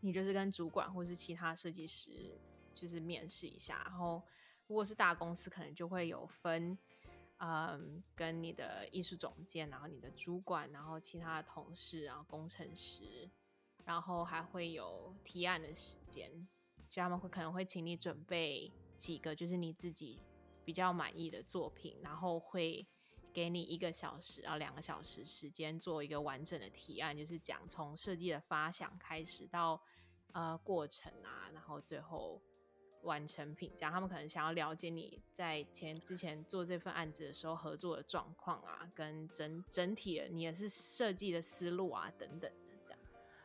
[0.00, 2.38] 你就是跟主管或是其他设计师
[2.72, 3.82] 就是面试一下。
[3.84, 4.22] 然后
[4.66, 6.76] 如果是大公司，可能就会有分
[7.38, 13.28] 嗯跟你的艺术总监，然后你的主管，然后其他的同事，然后工程师。
[13.84, 16.30] 然后还会有提案的时间，
[16.90, 20.20] 就他们会可能会请你准备几个，就是你自己
[20.64, 22.86] 比较满意的作品，然后会
[23.32, 29.80] 给你一个小时啊两个小时时间做一个完整的提案，就是讲从设计的发想开始到
[30.32, 32.42] 呃过程啊，然后最后
[33.02, 33.72] 完成品。
[33.76, 42.50] 这样他们可能想要了解你在前之前做这份案子的时候合作的状况啊，跟整整体的你也是设计的思路啊等等。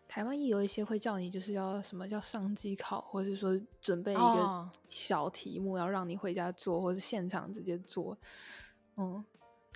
[0.08, 8.16] 台湾也有一些会叫你，就是要什么叫上机考，或者是说准备一个小题目，然后让你回家做，或是现场直接做。
[8.98, 9.24] 嗯，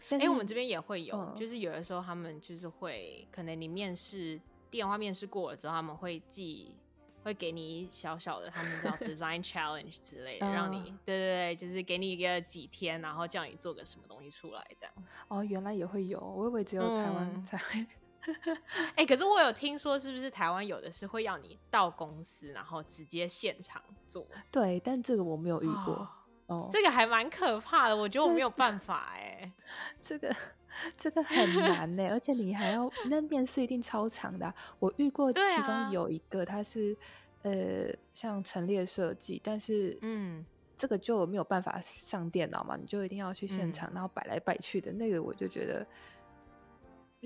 [0.10, 6.76] 哎、欸，我们这边也会有、嗯，就是有的时候他们就是会，可能你面试电话面试过了之后，他们会寄，
[7.24, 14.94] 会给你小小的，他们叫 design challenge 之类的，让你对对对，就是给你一个几天，然后叫你做个什么东西出来这样。
[15.30, 17.84] 哦，原来也会有，我以为只有台湾才会。
[18.96, 24.28] 哎、欸，可是我有听说，是不是台湾有的是会要你到公司，然后直接现场做？
[24.52, 25.94] 对，但这个我没有遇过。
[25.94, 26.10] 哦，
[26.48, 29.52] 哦这个还蛮可怕的，我觉得我没有办法哎。
[30.02, 30.36] 这个
[30.98, 34.56] 这个很难呢，而且你还要那面试一定超长的，啊。
[34.80, 36.94] 我遇过其中有一个，他是、
[37.44, 45.88] 啊、呃像陈列设计，但是嗯，这个就没有办法上电脑嘛，你就一定要去现场，嗯、然后摆来摆去的那个，我就觉得。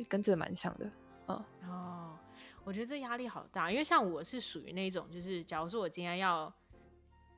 [0.08, 0.91] 跟这蛮像的，
[1.27, 2.17] 嗯哦，
[2.63, 6.54] 我觉得这压力好大，因为像我是属于那种，就是假如说我今天要，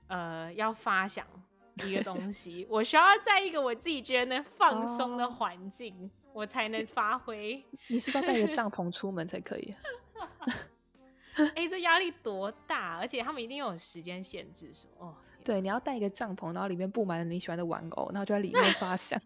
[0.07, 1.25] 呃，要发想
[1.85, 7.63] 一个东西， 我需要在一个我自己觉得能放松的环境，哦，我才能发挥。
[7.87, 9.75] 你是不是要带一个帐篷出门才可以？
[11.35, 12.97] 哎、欸，这压力多大？
[12.99, 15.07] 而且他们一定有时间限制，什么？
[15.07, 19.19] 哦，对，你要带一个帐篷，然后里面布满了你喜欢的玩偶，然后就在里面发想。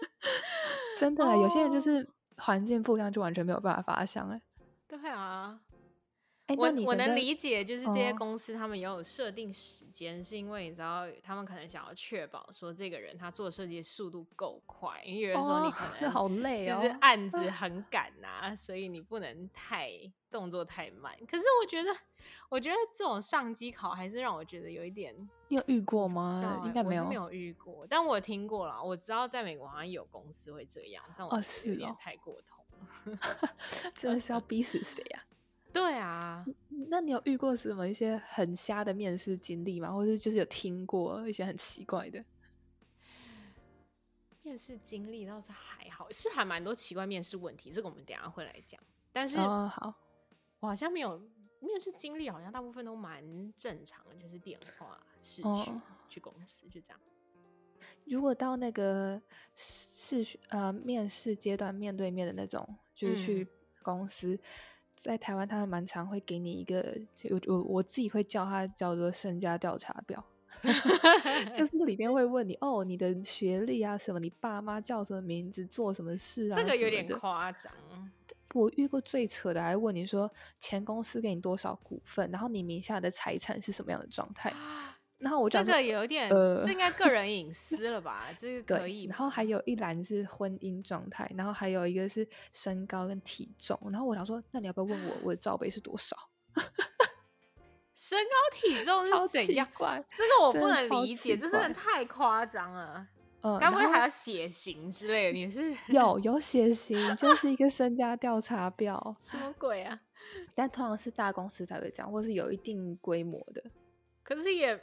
[0.98, 2.06] 真的，哦，有些人就是。
[2.36, 4.40] 环境不一样，就完全没有办法发想哎。
[4.86, 5.58] 对啊，
[6.48, 19.90] 欸、我我能理解，就是这些公司他们也有设定时间，哦，是因为你知道，他们可能想要确保说这个人他做设计的速度够快，因为有人说你可能好累，就是案子 很赶啊，哦，所以你不能太
[20.30, 21.12] 动作太慢。
[21.26, 21.90] 可是我觉得。
[22.54, 25.12] 我觉得这种上机考还是让我觉得有一点。
[25.48, 26.62] 你有遇过吗？
[26.64, 28.80] 应该没有，没有遇过，但我听过了。
[28.80, 33.48] 我知道在美国好像有公司会这样，但我觉得有点太过头了，哦哦、
[33.92, 35.24] 真的是要逼死谁呀？
[35.72, 36.46] 对啊，
[36.88, 39.90] 那你有遇过什么一些很瞎的面试经历吗？
[39.90, 42.24] 或者就是有听过一些很奇怪的
[44.44, 45.26] 面试经历？
[45.26, 48.80] 倒是还好，是还蛮多奇怪面试问题，这个我们等下会来讲。
[49.12, 49.92] 但是，哦、好，
[50.60, 51.20] 我好像没有。
[51.64, 57.00] 面试经历好像大部分都蛮正常的，就是电话视讯、哦、去公司就这样。
[58.04, 59.20] 如果到那个
[59.54, 63.48] 试呃面试阶段面对面的那种，就是去
[63.82, 64.38] 公司，嗯、
[64.94, 66.96] 在台湾他们蛮常会给你一个，
[67.30, 70.24] 我我我自己会叫它叫做身家调查表，
[71.52, 77.72] 就是里面会问你哦，你的学历啊什么，你爸妈叫什么名字，做什么事啊，这个有点夸张。
[78.54, 84.52] 我遇过最扯的，还问你说前公司给你多少股份，然后你名下的财产是什么样的状态？
[85.18, 88.26] 然后我这个有点，呃，这应该个人隐私了吧？
[88.38, 89.04] 这个可以。
[89.04, 93.78] 然后还有一栏是婚姻状态，然后还有一个是身高跟体重。
[93.90, 96.16] 然后我想说，那你要不要问我我的罩杯是多少？
[97.96, 99.66] 身高体重是怎样？
[100.14, 103.06] 这个我不能理解，这真的太夸张了。
[103.44, 105.38] 嗯，该不会还要血型之类的？
[105.38, 110.00] 你是 有有血型，就是一个身家调查表， 什么鬼啊？
[110.56, 113.62] 但通常是大公司才会这样，或是有一定规模的。
[114.22, 114.80] 可是也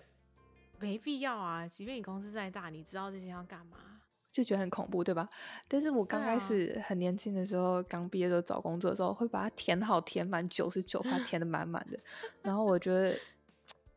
[0.80, 3.78] 没必要啊，即便你公司再大，你知道这些要干嘛？
[4.32, 5.28] 就觉得很恐怖，对吧？
[5.68, 12.00] 但是我刚开始很年轻的时候，刚毕业的找工作的时候，会把它填好，填满九十九，把它填的满满的。
[12.44, 13.18] 然后我觉得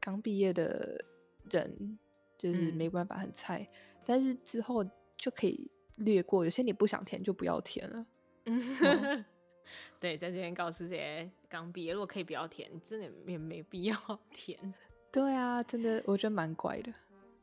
[0.00, 1.04] 刚毕业的
[1.50, 1.98] 人
[2.38, 3.58] 就是没办法，很菜。
[3.60, 3.68] 嗯
[4.04, 4.84] 但是之后
[5.16, 8.06] 就可以略过，有些你不想填就不要填了。
[8.46, 9.24] 嗯，
[9.98, 13.96] 对，在这边告诉这些刚毕业，如果可以不要填，真的也没必要
[14.34, 14.74] 填。
[15.10, 16.92] 对啊，真的我觉得蛮怪的。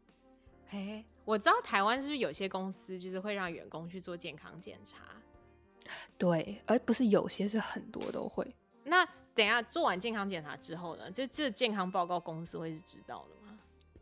[0.67, 4.99] 嘿，我知道台湾是不是有些公司就是会让员工去做健康检查？
[6.17, 8.55] 对，而不是有些是很多都会。
[8.83, 11.09] 那等一下做完健康检查之后呢？
[11.09, 13.40] 就这健康报告公司会是知道的吗？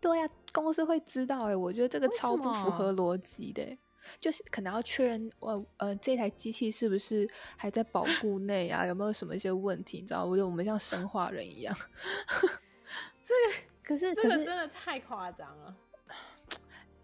[0.02, 3.78] 对呀、啊，公司会知道哎，我觉得这个超不符合逻辑的，
[4.20, 8.86] 就是可能要确认，呃呃，这台机器是不是还在保 护内啊？
[8.86, 9.98] 有没有什么一些问题？
[10.00, 11.76] 你知道，我觉得我们像生化人一样。
[13.22, 15.76] 这个可是这个真的太夸张了。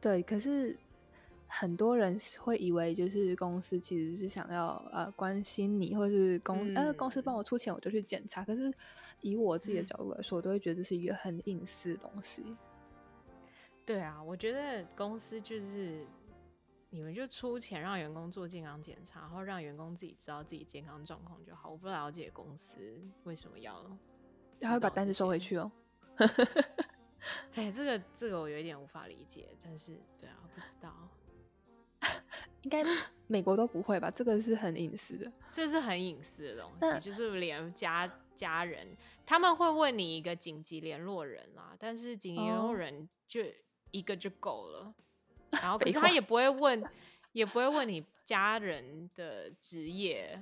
[0.01, 0.77] 对，可是
[1.47, 8.43] 很多人会以为，就是公司其实是想要呃关心你，或是公、嗯、呃公司帮我出钱，我就去检查。
[8.43, 8.71] 可是
[9.21, 12.55] 以我自己的角度来说，嗯、我都会觉得这是一个很隐私的东西。
[13.85, 16.07] 对啊，我觉得公司就是
[16.89, 21.69] 你们就出钱让员工做健康检查，然后让员工自己知道自己健康状况就好。
[21.69, 23.85] 我不了解公司为什么要，
[24.59, 25.71] 他会把单子收回去哦。
[27.53, 30.91] 哎，这个这个我有一点无法理解，但是对啊，不知道，
[32.63, 32.83] 应该
[33.27, 34.09] 美国都不会吧？
[34.09, 38.87] 这个是很隐私的，这是很隐私的东西，就是连家家人
[39.27, 43.41] 他们会问你一个紧急联络人啦，但是紧急联络人就。
[43.95, 44.93] 哦一个就够了，
[45.61, 46.83] 然后可是他也不会问，
[47.31, 50.41] 也不会问你家人的职业，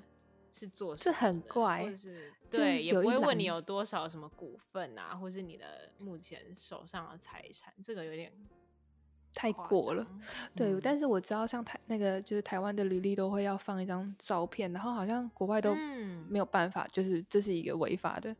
[0.53, 8.31] 是做什么这很怪，是对，也不会问你有多少什么股份啊，或是你的目前手上的财产，这个有点
[9.33, 10.05] 太过了。
[10.55, 15.75] 对，嗯、但是我知道像台那个就是台湾的履历都会要放一张照片，然后好像国外都
[16.27, 18.35] 没有办法，嗯、就是这是一个违法的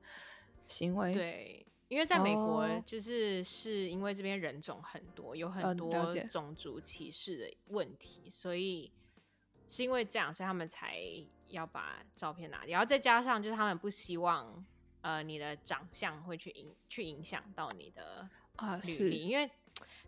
[0.68, 1.14] 行为。
[1.14, 5.92] 对，因为在美国就是、哦、是因为这边人种很多，有很多
[6.30, 8.92] 种族歧视的问题，嗯、所以
[9.70, 11.00] 是因为这样，所以他们才。
[11.50, 14.66] 要把照片拿掉，然后再加上就是他们不希望，
[15.02, 19.48] 呃，你的长相会去影去影响到你的啊履历，因为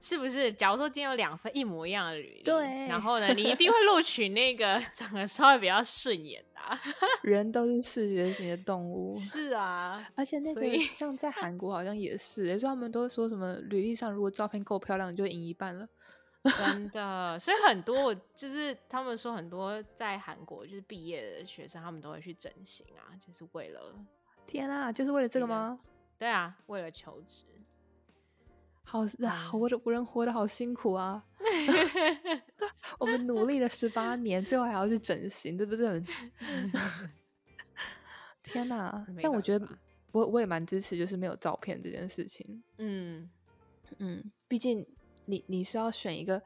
[0.06, 0.54] 是不是？
[0.54, 6.80] 假如说今天有两份一模一样的履历，对，然后呢，你一定会录取那个长得稍微比较顺眼的、啊。
[7.24, 10.62] 人都是视觉型的动物，是啊，而且那个
[10.94, 15.90] 像在韩国好像也是，所以他们都说什么履历上如果照片够漂亮，你就赢一半了。
[16.56, 23.82] 真的，所以很多我就是他们说很多在韩国就是毕业的学生，他们都会去整形啊，就是为了
[24.46, 25.76] 天啊，就是为了这个吗？
[26.20, 27.46] 对啊，为了求职。
[29.04, 31.26] 好啊，我的人活得好辛苦啊！
[33.00, 36.04] 我们努力了十八年，最后还要去整形，对不对？
[38.44, 39.06] 天哪！
[39.22, 39.68] 但我觉得
[40.12, 42.64] 我我也蛮支持，就是没有照片这件事情。
[42.78, 43.30] 嗯
[43.98, 44.86] 嗯，毕竟。
[45.28, 46.40] 你你是要选一个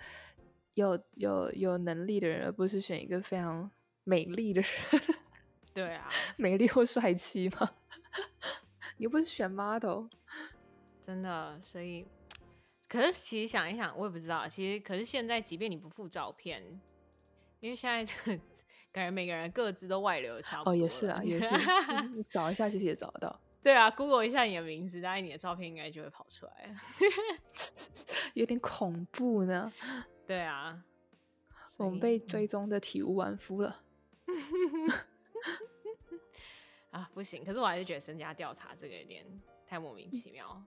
[0.76, 3.70] 有有有能力的人，而不是选一个非常
[4.06, 4.72] 美丽的人。
[5.74, 7.70] 对啊，美丽或帅气吗？
[8.96, 10.06] 你又不是选 model，
[11.06, 11.60] 真的。
[11.62, 12.08] 所以，
[12.90, 14.48] 可是其实想一想，我也不知道。
[14.48, 16.62] 其实，可是现在，即便你不附照片，
[17.60, 18.44] 因为现在这个
[18.92, 20.72] 感觉每个人各自都外流差不多。
[20.72, 21.56] 哦，也是啊， 也是。
[22.16, 23.40] 你找一下，其实也找得到。
[23.62, 26.76] 对啊，Google 一下你的名字，大概你的照片应该就会跑出来
[28.34, 29.72] 有点恐怖呢。
[30.26, 30.84] 对啊，
[31.78, 33.84] 我们被追踪的体无完肤了。
[36.92, 37.44] 啊，不行！
[37.46, 39.24] 可是我还是觉得身家调查这个有点
[39.68, 40.64] 太莫名其妙。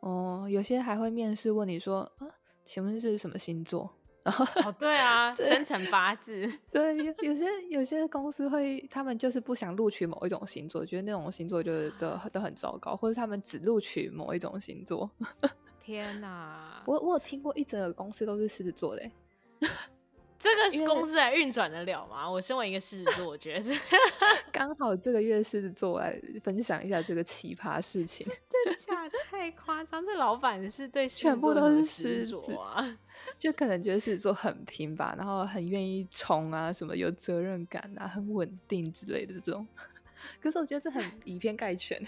[0.00, 2.26] 哦，有些还会面试问你说啊，
[2.64, 3.90] 请问是什么星座？
[4.26, 6.52] 哦，对啊，生辰 八字。
[6.70, 15.08] 对，有有些有些公司会，他们就是不想录取某一种星座，觉得那种星座就都都很糟糕，或者他们只录取某一种星座。
[15.80, 16.82] 天哪！
[16.86, 19.10] 我我有听过一整个公司都是狮子座的。
[20.70, 22.28] 这个公司还运转得了吗？
[22.30, 23.74] 我身为一个狮子座，我觉得
[24.52, 28.26] 刚好这个月狮子座来分享一下这个奇葩事 情。
[28.26, 29.18] 真的假的？
[29.30, 30.04] 太夸张！
[30.04, 32.98] 这老板是对全部都是狮子啊，
[33.38, 39.66] 就可能觉得狮子座很拼吧，然后很愿意冲啊，什么有责任感啊，很稳定之类的这种。
[40.40, 42.02] 可是我觉得这很以偏概全。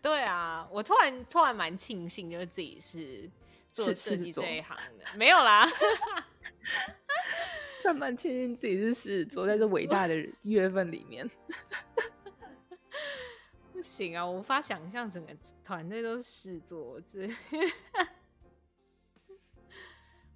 [0.00, 3.30] 对啊，我突然突然蛮庆幸，就是自己是
[3.70, 5.04] 做设计这一行的。
[5.16, 5.70] 没有啦。
[7.90, 11.26] 蛮庆幸自己是狮子座，在这伟大的月份里面。
[13.72, 17.00] 不行啊，我无法想象整个团队都是狮子座。
[17.00, 17.26] 这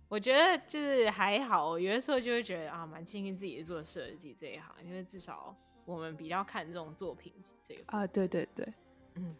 [0.08, 5.54] 我觉得就是还好，有的时候就会觉得啊，蛮庆幸自己是做设计这一行，因为至少
[5.84, 8.72] 我们比较看重作品这个啊，对对对，
[9.16, 9.36] 嗯。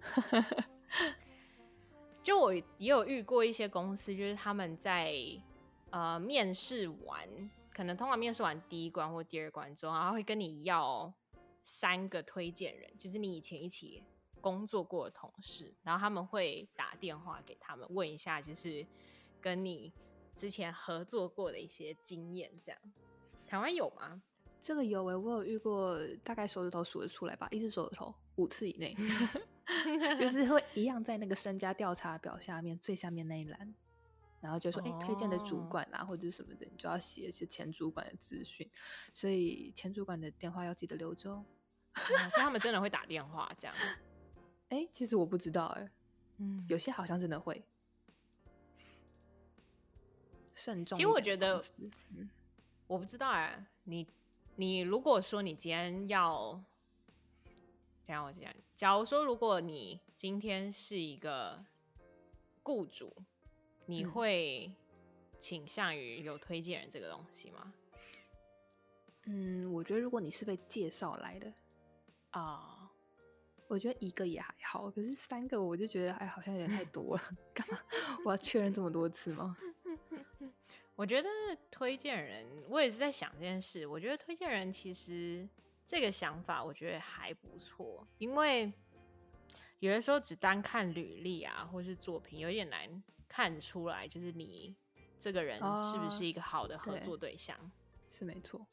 [2.22, 5.12] 就我也有遇过一些公司，就是他们在。
[5.90, 7.26] 呃，面试完，
[7.72, 11.12] 可能通常面试完第一关或第二关之后，然后会跟你要
[11.62, 14.02] 三个推荐人，就是你以前一起
[14.40, 18.86] 工作过的同事，然后他们会打电话给他们问一下，就是
[19.40, 19.92] 跟你
[20.34, 22.80] 之前合作过的一些经验，这样。
[23.46, 24.22] 台湾有吗？
[24.60, 28.94] 这个有诶、欸，我有遇过，大概手指头数得出来吧，一只手指头五次以内，
[30.18, 33.74] 就是会一样在那个身家调查表下面最下面那一栏。
[34.40, 38.70] 然后就说，哎、欸，推荐的主管啊，或者什么的，你就要写一些前主管的资讯，
[39.12, 41.44] 所以前主管的电话要记得留着哦。
[41.94, 43.74] 所以他们真的会打电话这样？
[44.68, 45.90] 哎、欸，其实我不知道、欸，哎，
[46.36, 47.64] 嗯，有些好像真的会。
[50.54, 50.96] 慎重。
[50.96, 51.60] 其实我觉得，
[52.10, 52.30] 嗯、
[52.86, 54.06] 我不知道哎、欸，你
[54.54, 56.52] 你如果说你今天要，
[58.06, 61.64] 等下我讲，假如说如果你今天是一个
[62.62, 63.12] 雇主。
[63.90, 64.70] 你会
[65.38, 67.72] 倾向于有推荐人这个东西吗？
[69.24, 71.50] 嗯，我觉得如果你是被介绍来的
[72.32, 72.90] 啊，
[73.66, 77.22] 我觉得一个也还好，可是三个我就觉得哎，好像有点太 多了。
[77.54, 77.78] 干嘛？
[78.26, 79.56] 我要确认这么多次吗？
[80.94, 81.28] 我觉得
[81.70, 83.86] 推荐人，我也是在想这件事。
[83.86, 85.48] 我觉得推荐人其实
[85.86, 88.70] 这个想法，我觉得还不错，因为
[89.78, 93.02] 有的时候只单看履历啊，或是作品，有点难。
[93.28, 94.74] 看出来，就是你
[95.18, 97.56] 这个人是不是一个好的合作对象？
[97.56, 97.70] 哦、
[98.08, 98.66] 对，是没错。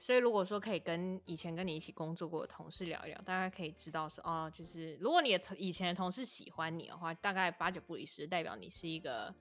[0.00, 9.34] 所以如果说可以跟以前跟你一起工作过的同事聊一聊，大概可以知道说哦，就是如果你的以前的同事喜欢你的话，大概八九不离十，代表你是一个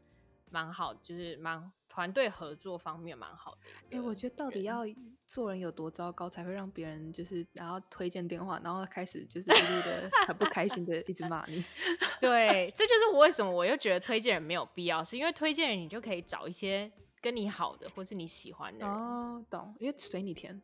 [0.49, 3.57] 蛮好，就是蛮团队合作方面蛮好的。
[3.85, 4.83] 哎、欸，我觉得到底要
[5.25, 11.65] 做人有多糟糕，才会让别人就是然后推荐电话，然后开始就是一路的很不开心的一直骂你？
[12.21, 16.91] 对，这就是我为什么我又觉得推荐人没有必要，是因为推荐人你就可以找一些。
[17.19, 20.61] 跟你好的，或是你喜欢的人哦，懂，因为随你填。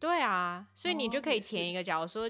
[0.00, 1.80] 对啊，所以你就可以填一个。
[1.80, 2.28] 假如说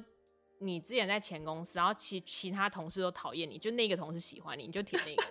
[0.62, 5.22] 你之前在前公司，然后其其他同事都讨厌你，就那个同事喜欢你，你就填那个。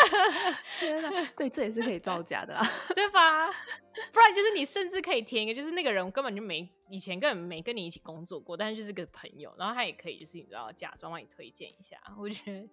[0.80, 2.62] 天哪，对，这也是可以造假的啦，
[2.94, 3.46] 对吧？
[4.12, 12.68] 不然就是你甚至可以填一个，就是那个人根本就没以前根本没跟你一起工作过，但是就是个朋友，然后他也可以就是你知道假装帮你推荐一下，我觉得。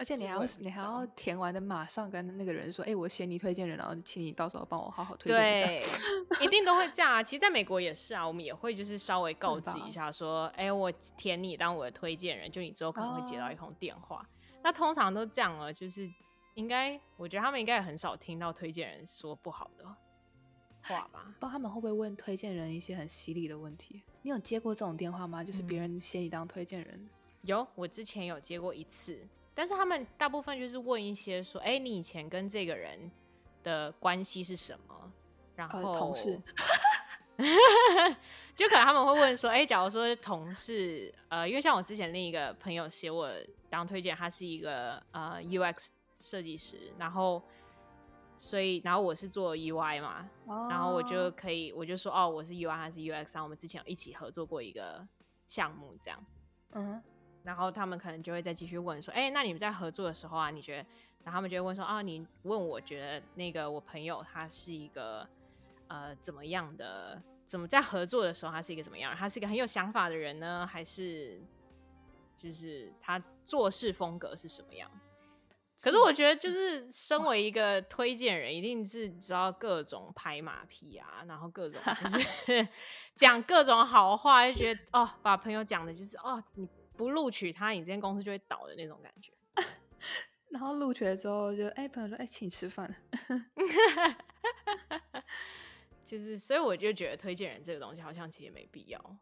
[0.00, 5.86] 而且你还要你还要填完的，马上跟那个人说，哎、欸，我写你推荐人，然后请你到时候帮我好好推荐一下。
[6.30, 7.22] 对，一定都会这样啊。
[7.22, 14.22] 其实，在美国也是啊，我们也会就是稍微告知一下，说，哎、欸，我填你当我的推荐人，就你之后可能会接到一通电话。
[14.22, 14.26] 哦、
[14.64, 16.10] 那通常都这样了，就是
[16.54, 19.84] 应该，我觉得他们应该也很少听到推荐人说不好的
[20.80, 21.24] 话吧？
[21.24, 24.02] 不知道他们会不会问推荐人一些很犀利的问题？
[24.22, 25.44] 你有接过这种电话吗？
[25.44, 27.10] 就是别人写你当推荐人、嗯？
[27.42, 29.18] 有，我之前有接过一次。
[29.54, 33.10] 但是他们大部分就是问一些说，哎、欸，你以前跟这个人
[33.62, 35.12] 的关系是什么？
[35.56, 36.40] 然后、呃、同事，
[38.56, 43.30] 就可能他们会问说，哎、欸，假如说同事，呃，因为像我之前另一个朋友写我
[43.68, 45.88] 当推荐，他是一个呃 UX
[46.18, 47.42] 设计师，然后
[48.38, 55.06] 所以然后我是做 UI 嘛，哦、然后我就可以我就说，哦，我是 UI 还是 UX，然后我们之前有一起合作过一个
[55.46, 56.24] 项目，这样，
[56.72, 57.02] 嗯。
[57.42, 60.88] 然后他们可能就会再继续问说，哎，那你们在合作的时候啊，你觉得？
[61.22, 65.28] 然后他们就会问说，啊，你问我觉得那个我朋友他是一个
[65.88, 67.22] 呃怎么样的？
[67.44, 69.14] 怎么在合作的时候他是一个怎么样？
[69.14, 71.38] 他是一个很有想法的人呢，还是
[72.38, 74.90] 就是他做事风格是什么样？
[75.82, 82.68] 可是我觉得，就是身为一个推荐人，一定是知道各种拍马屁啊，然后各种就是
[83.14, 86.66] 讲各种好话，就觉得哦，把朋友讲的就是哦你。
[87.00, 89.32] 不录取他，你这间公司就会倒的那种感觉。
[90.50, 92.94] 然后录取了之后就，就、欸、哎，朋友说，哎、欸，请吃饭。
[96.04, 99.18] 其 实，所以我就觉得推荐人这个东西，好像其实没必要。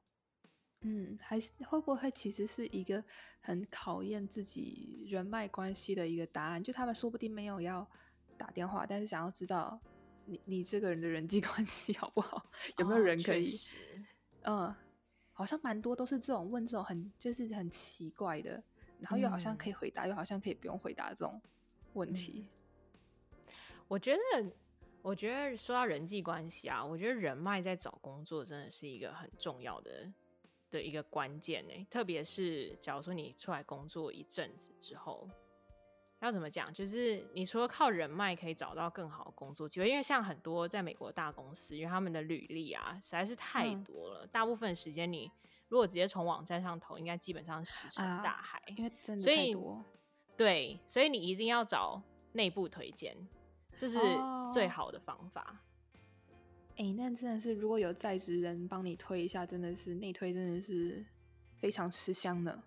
[0.80, 3.04] 嗯，还是会不会其实是一个
[3.38, 6.60] 很考验自己人脉关系的一个答案？
[6.60, 7.88] 就他们说不定没有要
[8.36, 9.80] 打电话，但是想要知道
[10.24, 12.44] 你你这个人的人际关系好不好，
[12.78, 13.48] 有没有人可以？
[14.42, 14.87] 哦、嗯。
[15.38, 18.60] 好像蛮多都是这种问这种很就是很奇怪的，
[18.98, 21.40] 然后又好像可以回答，嗯、又好像可以不用回答这种
[21.92, 22.44] 问题。
[23.86, 24.52] 我觉得，
[25.00, 30.12] 我觉得说到人际关系啊，我觉得人脉在找工作真的是一个很重要的
[30.72, 31.86] 的一个关键呢。
[31.88, 35.30] 特别是假如说你出来工作一阵子之后。
[36.20, 36.72] 要怎么讲？
[36.74, 45.30] 就是你除了靠人脉可以找到更好的工作机会，因为像很多在美国大公司，因为他们的履历啊实在是太多了，嗯、大部分时间你
[45.68, 49.84] 如果直接从网站上投，应该基本上石沉大海，啊、因为真的太多。
[50.36, 52.02] 对，所以你一定要找
[52.32, 53.16] 内部推荐，
[53.76, 53.96] 这是
[54.52, 55.60] 最好的方法。
[56.76, 61.04] 哎、哦欸，那真的是如果有在职人帮你推一下，真的是内推，真的是
[61.56, 62.60] 非常吃香的。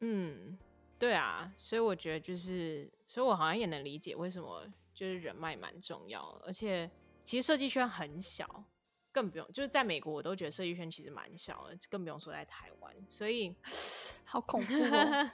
[0.00, 0.58] 嗯。
[0.98, 6.90] 对啊，所以我觉得就是，所以我好像也能理解为什么就是人脉蛮重要，而且
[7.22, 8.64] 其实设计圈很小，
[9.12, 13.54] 更不用就是在美国我都觉得设计圈其实蛮小的，更不用说在台湾，所以
[14.24, 15.30] 好恐怖哦，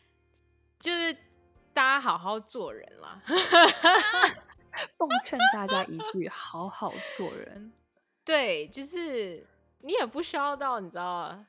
[0.80, 1.12] 就是
[1.74, 3.20] 大家好好做人啦，
[4.96, 7.70] 奉劝大家一句，好好做人。
[8.24, 9.46] 对，就是
[9.80, 11.44] 你也不需要到你知道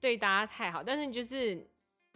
[0.00, 1.68] 对大家太好，但是你就是。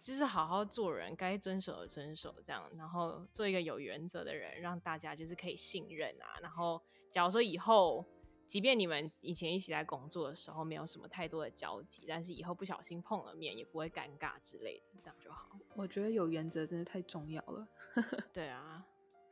[0.03, 6.41] 就是好好做人，该遵守的遵守，这样，然后做一个有原则的人，让大家就是可以信任啊。
[6.43, 8.05] 然后，假如说以后，
[8.45, 15.57] 即便你们以前一起在工作的时候没有什么太多的交集，但是以后不小心碰了面，也不会尴尬之类的，这样就好。
[15.77, 17.69] 我觉得有原则真的太重要了。
[18.35, 18.85] 对啊，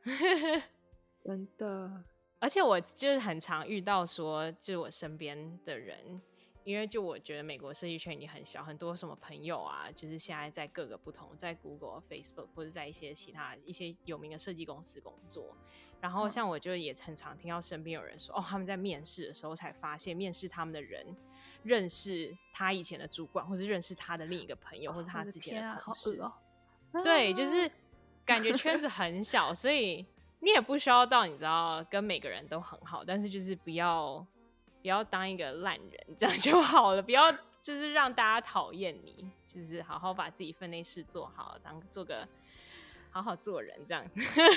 [1.19, 2.01] 真的。
[2.39, 6.21] 而且我就是很常遇到说，就是我身边的人。
[6.63, 15.57] 因为就我觉得美国设计圈已经很小，很多什么朋友啊，就是现在在各个不同，在 Google、Facebook 或者在一些其他一些有名的设计公司工作。
[15.99, 21.15] 然后像我就也很常听到身边有人说，哦，他们在面试的时候才发现，面试他们的人
[21.63, 26.21] 认识他以前的主管，或是认识他的另一个朋友，或是他之前的同事。
[27.03, 27.69] 对，就是
[28.23, 30.05] 感觉圈子很小，所以
[30.39, 34.23] 你也不需要到你知道跟每个人都很好，但是就是不要。
[34.81, 37.01] 不要当一个烂人，这样就好了。
[37.01, 42.27] 不要就是让大家讨厌你，就是好好把自己分内事做好，当做个
[43.11, 44.03] 好好做人这样，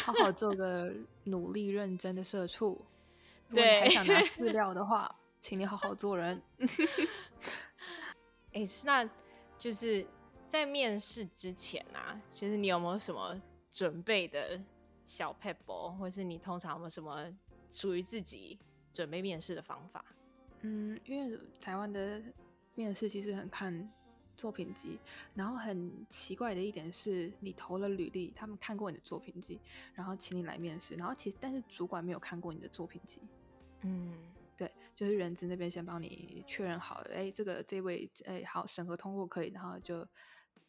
[0.04, 0.92] 好好做个
[1.24, 2.84] 努力认真的社畜。
[3.48, 6.42] 如果你还想拿饲料的话，请你好好做人。
[8.52, 9.10] 哎、欸，那
[9.58, 10.06] 就是
[10.48, 13.38] 在面试之前啊，就是你有没有什么
[13.70, 14.58] 准备的
[15.04, 17.30] 小撇步，或是你通常有没有什么
[17.68, 18.58] 属于自己
[18.94, 20.02] 准备面试的方法？
[20.62, 22.22] 嗯，因为台湾的
[22.74, 23.92] 面试其实很看
[24.36, 24.98] 作品集，
[25.34, 29.60] 然后很奇怪的一点是，你投了履历，他们看过你的作品集，
[29.92, 33.20] 然后请你来面试，然后其实但是主管没有看过你的作品集。
[33.82, 34.14] 嗯，
[34.56, 40.06] 对，就是人资那边先帮你确认好了，哎，这个这位哎好审核通过可以，然后就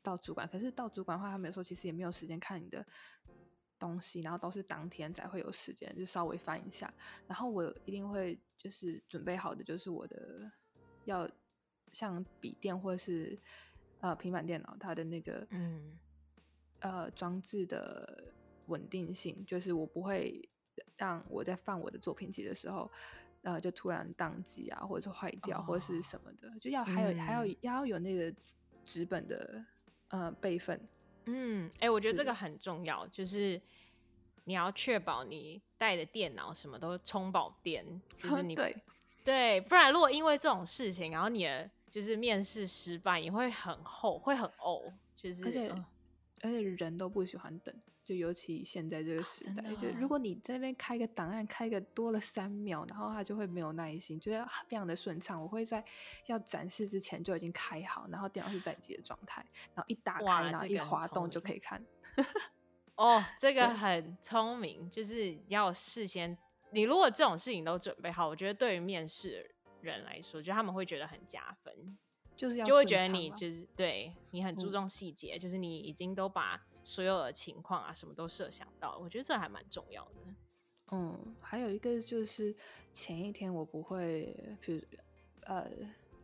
[0.03, 0.45] 到主管。
[0.47, 2.85] 可是到主管的话，他们有时候其实也没有时间看你的
[3.87, 6.93] 东西，然后都是当天才会有时间，就稍微翻一下。
[7.27, 10.51] 然后我一定会就是准备好的，就是我的
[11.05, 11.29] 要
[11.91, 13.37] 像笔电或者是
[13.99, 15.97] 呃平板电脑，它的那个嗯
[16.79, 18.23] 呃装置的
[18.67, 20.49] 稳定性，就是我不会。
[20.97, 22.91] 让我在放我的作品集的时候，
[23.43, 28.33] 呃，就突然宕机啊，或者是坏掉，或者是什么的，就要还有、嗯、还要要有那个
[28.85, 29.63] 纸本的
[30.09, 30.77] 呃备份。
[31.25, 33.61] 嗯，哎、欸，我觉得这个很重要，就是
[34.43, 37.85] 你要确保你带的电脑什么都充饱电，
[38.17, 38.75] 就是你对
[39.23, 45.85] 对，不然如果因为这种事情，然后你的就是面试失败，你会很后会很呕，就是而且、呃、
[46.41, 47.75] 而且人都不喜欢等。
[48.05, 55.41] 就尤其现在这个时代，哦、就如果你在那边开个档案，开个多了三秒，然后他就会没有耐心，就要非常的顺畅。
[55.41, 55.83] 我会在
[56.27, 59.43] 要展示之前就已经开好，然后电脑是待机的状态，
[59.73, 61.83] 然后一打开，然后一滑动就可以看。
[62.95, 66.37] 哦，这个很聪明，就是要事先。
[66.71, 71.97] 你如果这种事情都准备好，我觉得对于面试人来说，就他们会觉得很加分，
[72.35, 76.61] 就是要就会觉得你就是对你很注重细节，嗯、就是你已经都把。
[76.87, 80.35] 所有的情况啊，什么都设想到，我觉得这还蛮重要的。
[80.91, 82.55] 嗯，还有一个就是
[82.93, 84.79] 前一天我不会，比如
[85.47, 85.67] 呃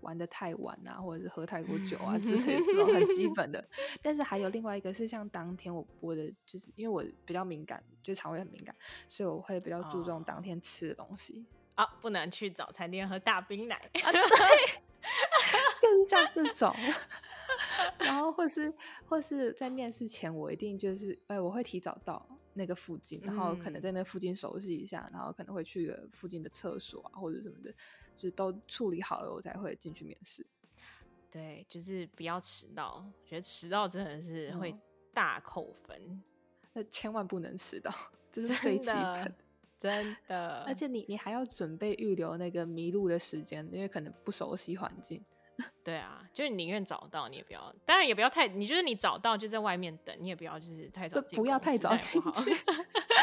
[0.01, 3.67] 玩的太晚啊，或者是喝太多酒啊之类的这种很基本的。
[4.03, 8.75] 但是还有另外一个是像当天我我的就是因为我比较敏感，就肠胃很敏感，
[9.09, 11.43] 所以我会比较注重当天吃的东西
[11.73, 14.81] 啊，不能去早餐店喝大冰奶啊，对，
[15.79, 16.73] 就是像这种。
[17.99, 18.73] 然后或是
[19.05, 27.71] 或是在面试前，我一定就是哎，我会提早到那个附近，然后可能在那附近熟悉一下，然后可能会去个附近的厕所啊，或者什么的，
[28.15, 30.45] 就是都处理好了，我才会进去面试。
[31.29, 34.73] 对，就是不要迟到，觉得迟到真的是会
[35.13, 36.23] 大扣分，
[36.73, 37.93] 那、嗯、千万不能迟到，
[38.31, 39.35] 这是最基本，
[39.81, 40.63] 真的。
[40.67, 45.23] 而且你你还要准备预留那个迷路的时间，因为可能不熟悉环境。
[45.83, 52.55] 对啊，就是你宁愿找到，你也不要，当然也不要太，你就是你找到就在外面等，你也不要就是太早进，不要太早进去，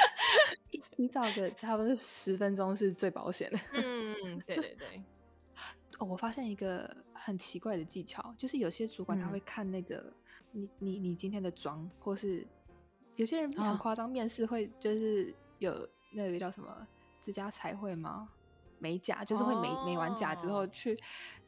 [0.96, 3.58] 你找个差不多十分钟是最保险的。
[3.72, 5.02] 嗯，对对对。
[5.98, 9.96] 哦，我发现一个很奇怪的技巧，就是有些主管他会看那个、
[10.52, 12.46] 嗯、你你你今天的妆，或是
[13.16, 16.86] 有些人很夸张，面试会就是有那个叫什么
[17.22, 18.28] 指甲彩绘吗？
[18.80, 20.96] 美甲就是会美美完甲之后去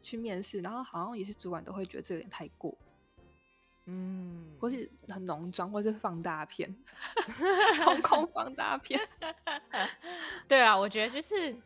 [0.02, 2.76] 去面试，然后好像也是主管都会觉得这有点太过，
[3.84, 6.74] 嗯，或是很浓妆，或是放大片，
[7.84, 9.00] 瞳孔放大片。
[10.48, 11.56] 对啊，我觉得就是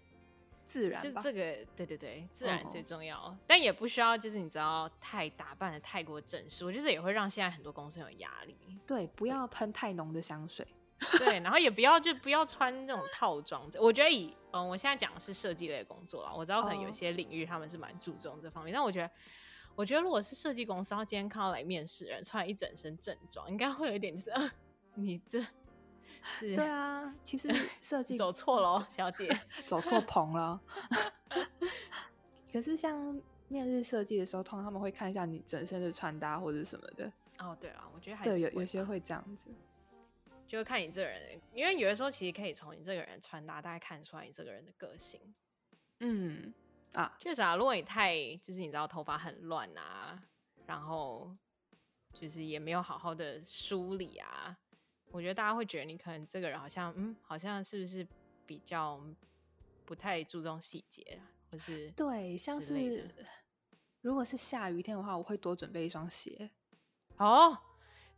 [0.67, 8.55] 自然，就这个对对对，自然最重要，哦、但也不需要就是你知道太打扮的太过正式，我觉得也会让现在很多公司有压力。
[8.87, 10.67] 对，不要喷太浓的香水。
[11.19, 13.69] 对，然后也不要就不要穿那种套装。
[13.81, 18.79] 我觉得以嗯，我现在讲的是设计类的工作啦，我知道可能有些领域他们是蛮注重这方面，oh.
[18.79, 19.11] 但我觉得，
[19.75, 24.51] 我觉得如果是设计公司，然后今天看到来面试人穿一整身正装，应该会有一点就是，呃、
[24.95, 25.41] 你这
[26.23, 27.49] 是对啊，其实
[27.83, 29.29] 设计走错了，小姐
[29.67, 30.61] 走错棚了。
[32.53, 37.07] 可是像面试设计的时候，通常他们会看一下你整身的穿搭或者什么的。
[37.41, 39.47] 哦，oh, 对啊，我觉得还是对有有些会这样子。
[40.55, 45.21] 就看你这个人，因为有的时候其实可以从你这个人穿搭大概看出来你这个人的个性。
[46.01, 46.53] 嗯
[46.93, 50.23] 啊，确实啊，如果你太就是你知道头发很乱啊，
[50.67, 51.35] 然后
[52.13, 54.57] 就是也没有好好的梳理啊，
[55.11, 58.07] 我觉得大家会觉得你可能这个人好像嗯，好像是不是
[58.47, 59.01] 比较
[59.85, 63.09] 不太注重细节，或是对，像是
[64.01, 66.51] 如果是下雨天的话，我会多准备一双鞋。
[67.17, 67.59] 哦。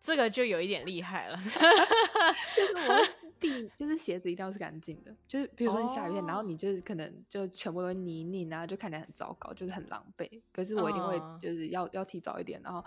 [0.00, 1.36] 这个就有一点厉害了，
[2.54, 3.06] 就是我
[3.38, 6.30] 必就是鞋子一定要是干净的，就是比如说你下雨天，oh.
[6.30, 10.40] 然后你就是可能就全部都泥泞啊，就看起来很糟糕，就是很狼狈。
[10.52, 11.94] 可是我一定会就是要、oh.
[11.94, 12.84] 要提早一点，然后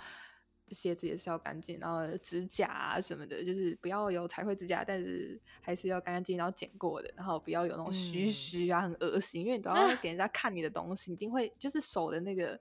[0.70, 12.60] 鞋子也是要干净，然后指甲啊什么的，就是不要有彩绘指甲，但是还是要干干净净，然后剪过的，然后不要有那种须须啊，很恶心，因为你都要 给人家看你的东西，你一定会就是手的那个。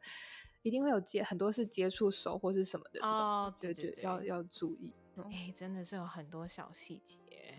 [0.69, 4.95] 一定会有接很多是接触手或是什么的哦，oh, 对，对对，要要注意。
[5.17, 7.59] 哎、嗯欸，真的是有很多小细节，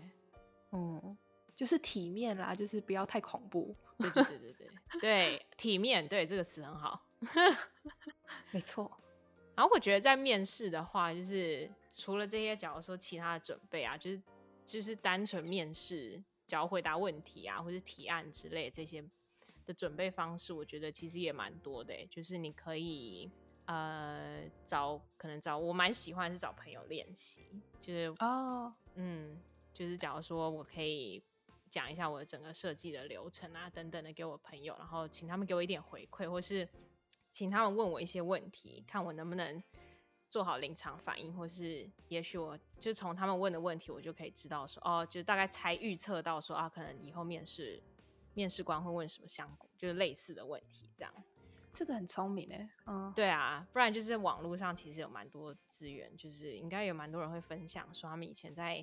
[0.70, 1.18] 嗯，
[1.56, 3.74] 就是体面啦，就是不要太恐怖。
[3.98, 7.04] 对对对对对，对体面，对这个词很好，
[8.52, 8.88] 没错。
[9.56, 14.22] 然后我觉得在面试的话，就是除了这些，假如说其他的准备啊，就是
[14.64, 19.04] 就是单纯面试，只要回答问题啊，或是提案之类的这些。
[19.70, 23.30] 的准备方式，我觉得其实也蛮多的，就是你可以
[23.66, 27.40] 呃找，可能找我蛮喜欢是找朋友练习，
[27.80, 28.72] 就是哦，oh.
[28.96, 29.40] 嗯，
[29.72, 31.22] 就是假如说我可以
[31.68, 36.68] 讲一下我的整个设计的流程啊等等的给我朋友，然后请他们给我一点回馈，或是
[37.30, 39.62] 请他们问我一些问题，看我能不能
[40.28, 47.80] 做好临场反应，或是也许我就从他们问的问题，我就可以知道说哦，就大概猜预测到说啊，可能以后面试。
[48.40, 51.12] 面试官会问什么相关，就是类似的问题，这样，
[51.74, 52.70] 这个很聪明诶。
[52.86, 58.82] 嗯，对啊，不然就是网络上其实有蛮多资源，就是应该有蛮多人会分享说他们以前在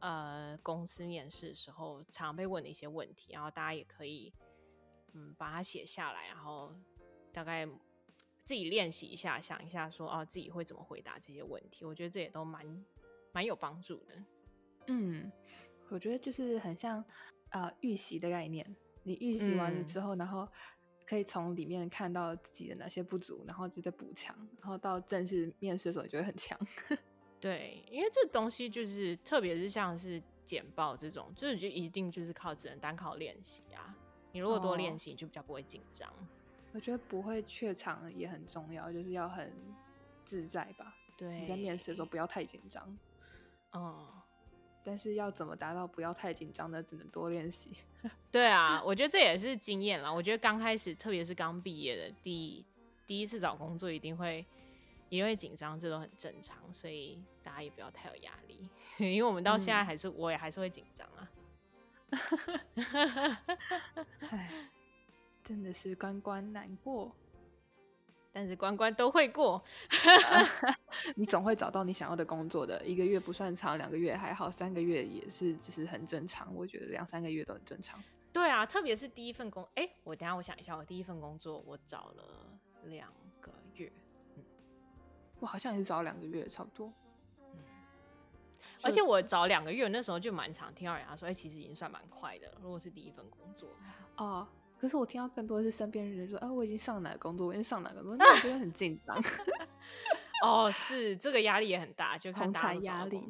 [0.00, 4.30] 呃公司面试的时候常被问的一些问题，然后大家也可以
[5.14, 6.74] 嗯把它写下来，然后
[7.32, 7.66] 大概
[8.44, 12.84] 自己练习一下，想一下说哦自己会怎么回答这些问题，我觉得这也都蛮
[13.32, 14.22] 蛮有帮助的。
[14.88, 15.32] 嗯，
[15.88, 17.02] 我觉得就是很像。
[17.52, 18.64] 呃，预习的概念，
[19.02, 20.48] 你预习完了之后，嗯、然后
[21.06, 26.58] 可以从里面看到自己的哪些不足，然后就在补强，然后到正式面试的时候，你就会很强。
[27.40, 33.96] 对，因为这东西就是，特别是像是简报这种，就是就一定就是靠只能单靠练习啊。
[34.32, 36.08] 你如果多练习，就比较不会紧张。
[36.10, 36.26] 哦。
[36.72, 39.52] 我觉得不会怯场也很重要，就是要很
[40.24, 40.94] 自在吧。
[41.16, 42.96] 对，你在面试的时候不要太紧张。
[43.72, 44.19] 哦。
[44.82, 46.82] 但是要怎么达到不要太紧张呢？
[46.82, 47.70] 只能多练习。
[48.32, 50.12] 对啊，我觉得这也是经验啦。
[50.12, 52.64] 我觉得刚开始，特别是刚毕业的第
[53.06, 54.46] 第一次找工作，一定会
[55.08, 56.56] 一定会紧张，这都很正常。
[56.72, 58.68] 所以大家也不要太有压力，
[58.98, 61.30] 因为我们到现在还是，嗯、我也还是会紧张啊。
[64.30, 64.50] 唉，
[65.44, 67.14] 真的是关关难过。
[68.32, 69.60] 但是关关都会过，
[71.16, 72.80] 你总会找到你想要的工作的。
[72.86, 76.54] 一个月不算长，两个月还好，三个月也是，就是很正常。
[76.54, 78.00] 我觉得两三个月都很正常。
[78.32, 82.24] 对啊，特别是第一份工，哎、欸，我等下我想一下，我第一份工作我找了
[82.84, 83.90] 两个月，
[84.36, 84.44] 嗯，
[85.40, 86.92] 我好像也是找两个月，差不多。
[87.52, 87.58] 嗯，
[88.82, 92.58] 而且我找两个月，那时候就蛮常听到人家说，哎、欸，其实已经算蛮快的了。
[92.62, 93.68] 如果是第一份工作，
[94.18, 94.46] 哦。
[94.80, 99.22] 可是我听到更多的是身边人说，啊，我已经上哪个工作，我已经上哪个工作，那我觉得很紧张。
[100.42, 103.22] 哦，是这个压力也很大，就看大家压力。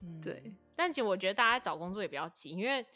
[0.00, 0.54] 嗯，对。
[0.74, 2.86] 但其实我觉得大家找工作也比较急，因为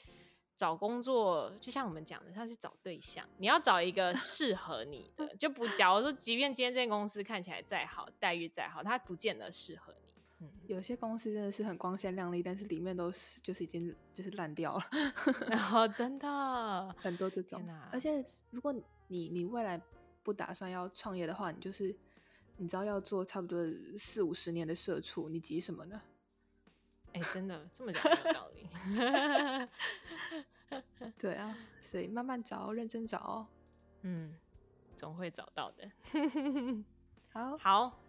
[0.56, 10.01] 找工作就像我们讲的，它是找对象，你要找一个 适合你的，就不假如说，即便今天这间公司看起来再好，待遇再好，它不见得适合你。
[10.74, 14.84] 有些公司真的是很光鲜亮丽，但是里面都是就是已经就是烂掉了，
[15.48, 17.62] 然 后真的很多这种。
[17.90, 18.72] 而且如果
[19.08, 19.80] 你你未来
[20.22, 21.94] 不打算要创业的话，你就是
[22.56, 23.58] 你知道要做差不多
[23.98, 26.00] 四五十年的社畜，你急什么呢？
[27.12, 28.66] 哎、欸，真的这么讲有道理。
[31.18, 33.46] 对啊，所以慢慢找，认真找，
[34.00, 34.34] 嗯，
[34.96, 35.90] 总会找到的。
[37.28, 38.01] 好，好。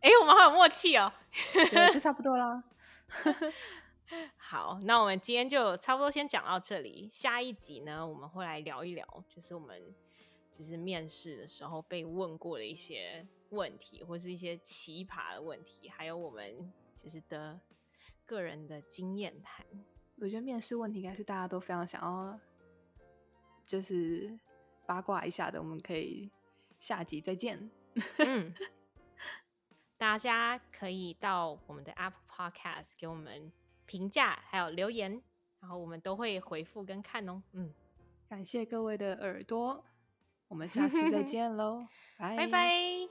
[0.00, 1.12] 哎、欸，我们好有默契哦，
[1.52, 2.62] 对，就差不多啦。
[4.36, 7.08] 好，那我们今天就差不多先讲到这里。
[7.10, 9.92] 下一集呢，我们会来聊一聊，就是我们
[10.52, 17.58] 就是面试的时候被问过的一些问题，或是一些奇葩的问题，还有我们其实的
[18.24, 19.66] 个人的经验谈。
[20.20, 22.38] 我觉得面试问题应该是大家都非常想要，
[23.64, 24.38] 就是
[24.86, 25.60] 八卦一下的。
[25.60, 26.30] 我们可以
[26.78, 27.68] 下集再见。
[28.18, 28.54] 嗯。
[29.98, 33.50] 大家可以到我们的 app podcast 给我们
[33.86, 35.22] 评价还有留言
[35.60, 37.42] 然后我们都会回复跟看哦。
[37.52, 37.72] 嗯。
[38.28, 39.84] 感谢各位的耳朵
[40.48, 41.86] 我们下次再见 喽
[42.18, 43.08] 拜拜。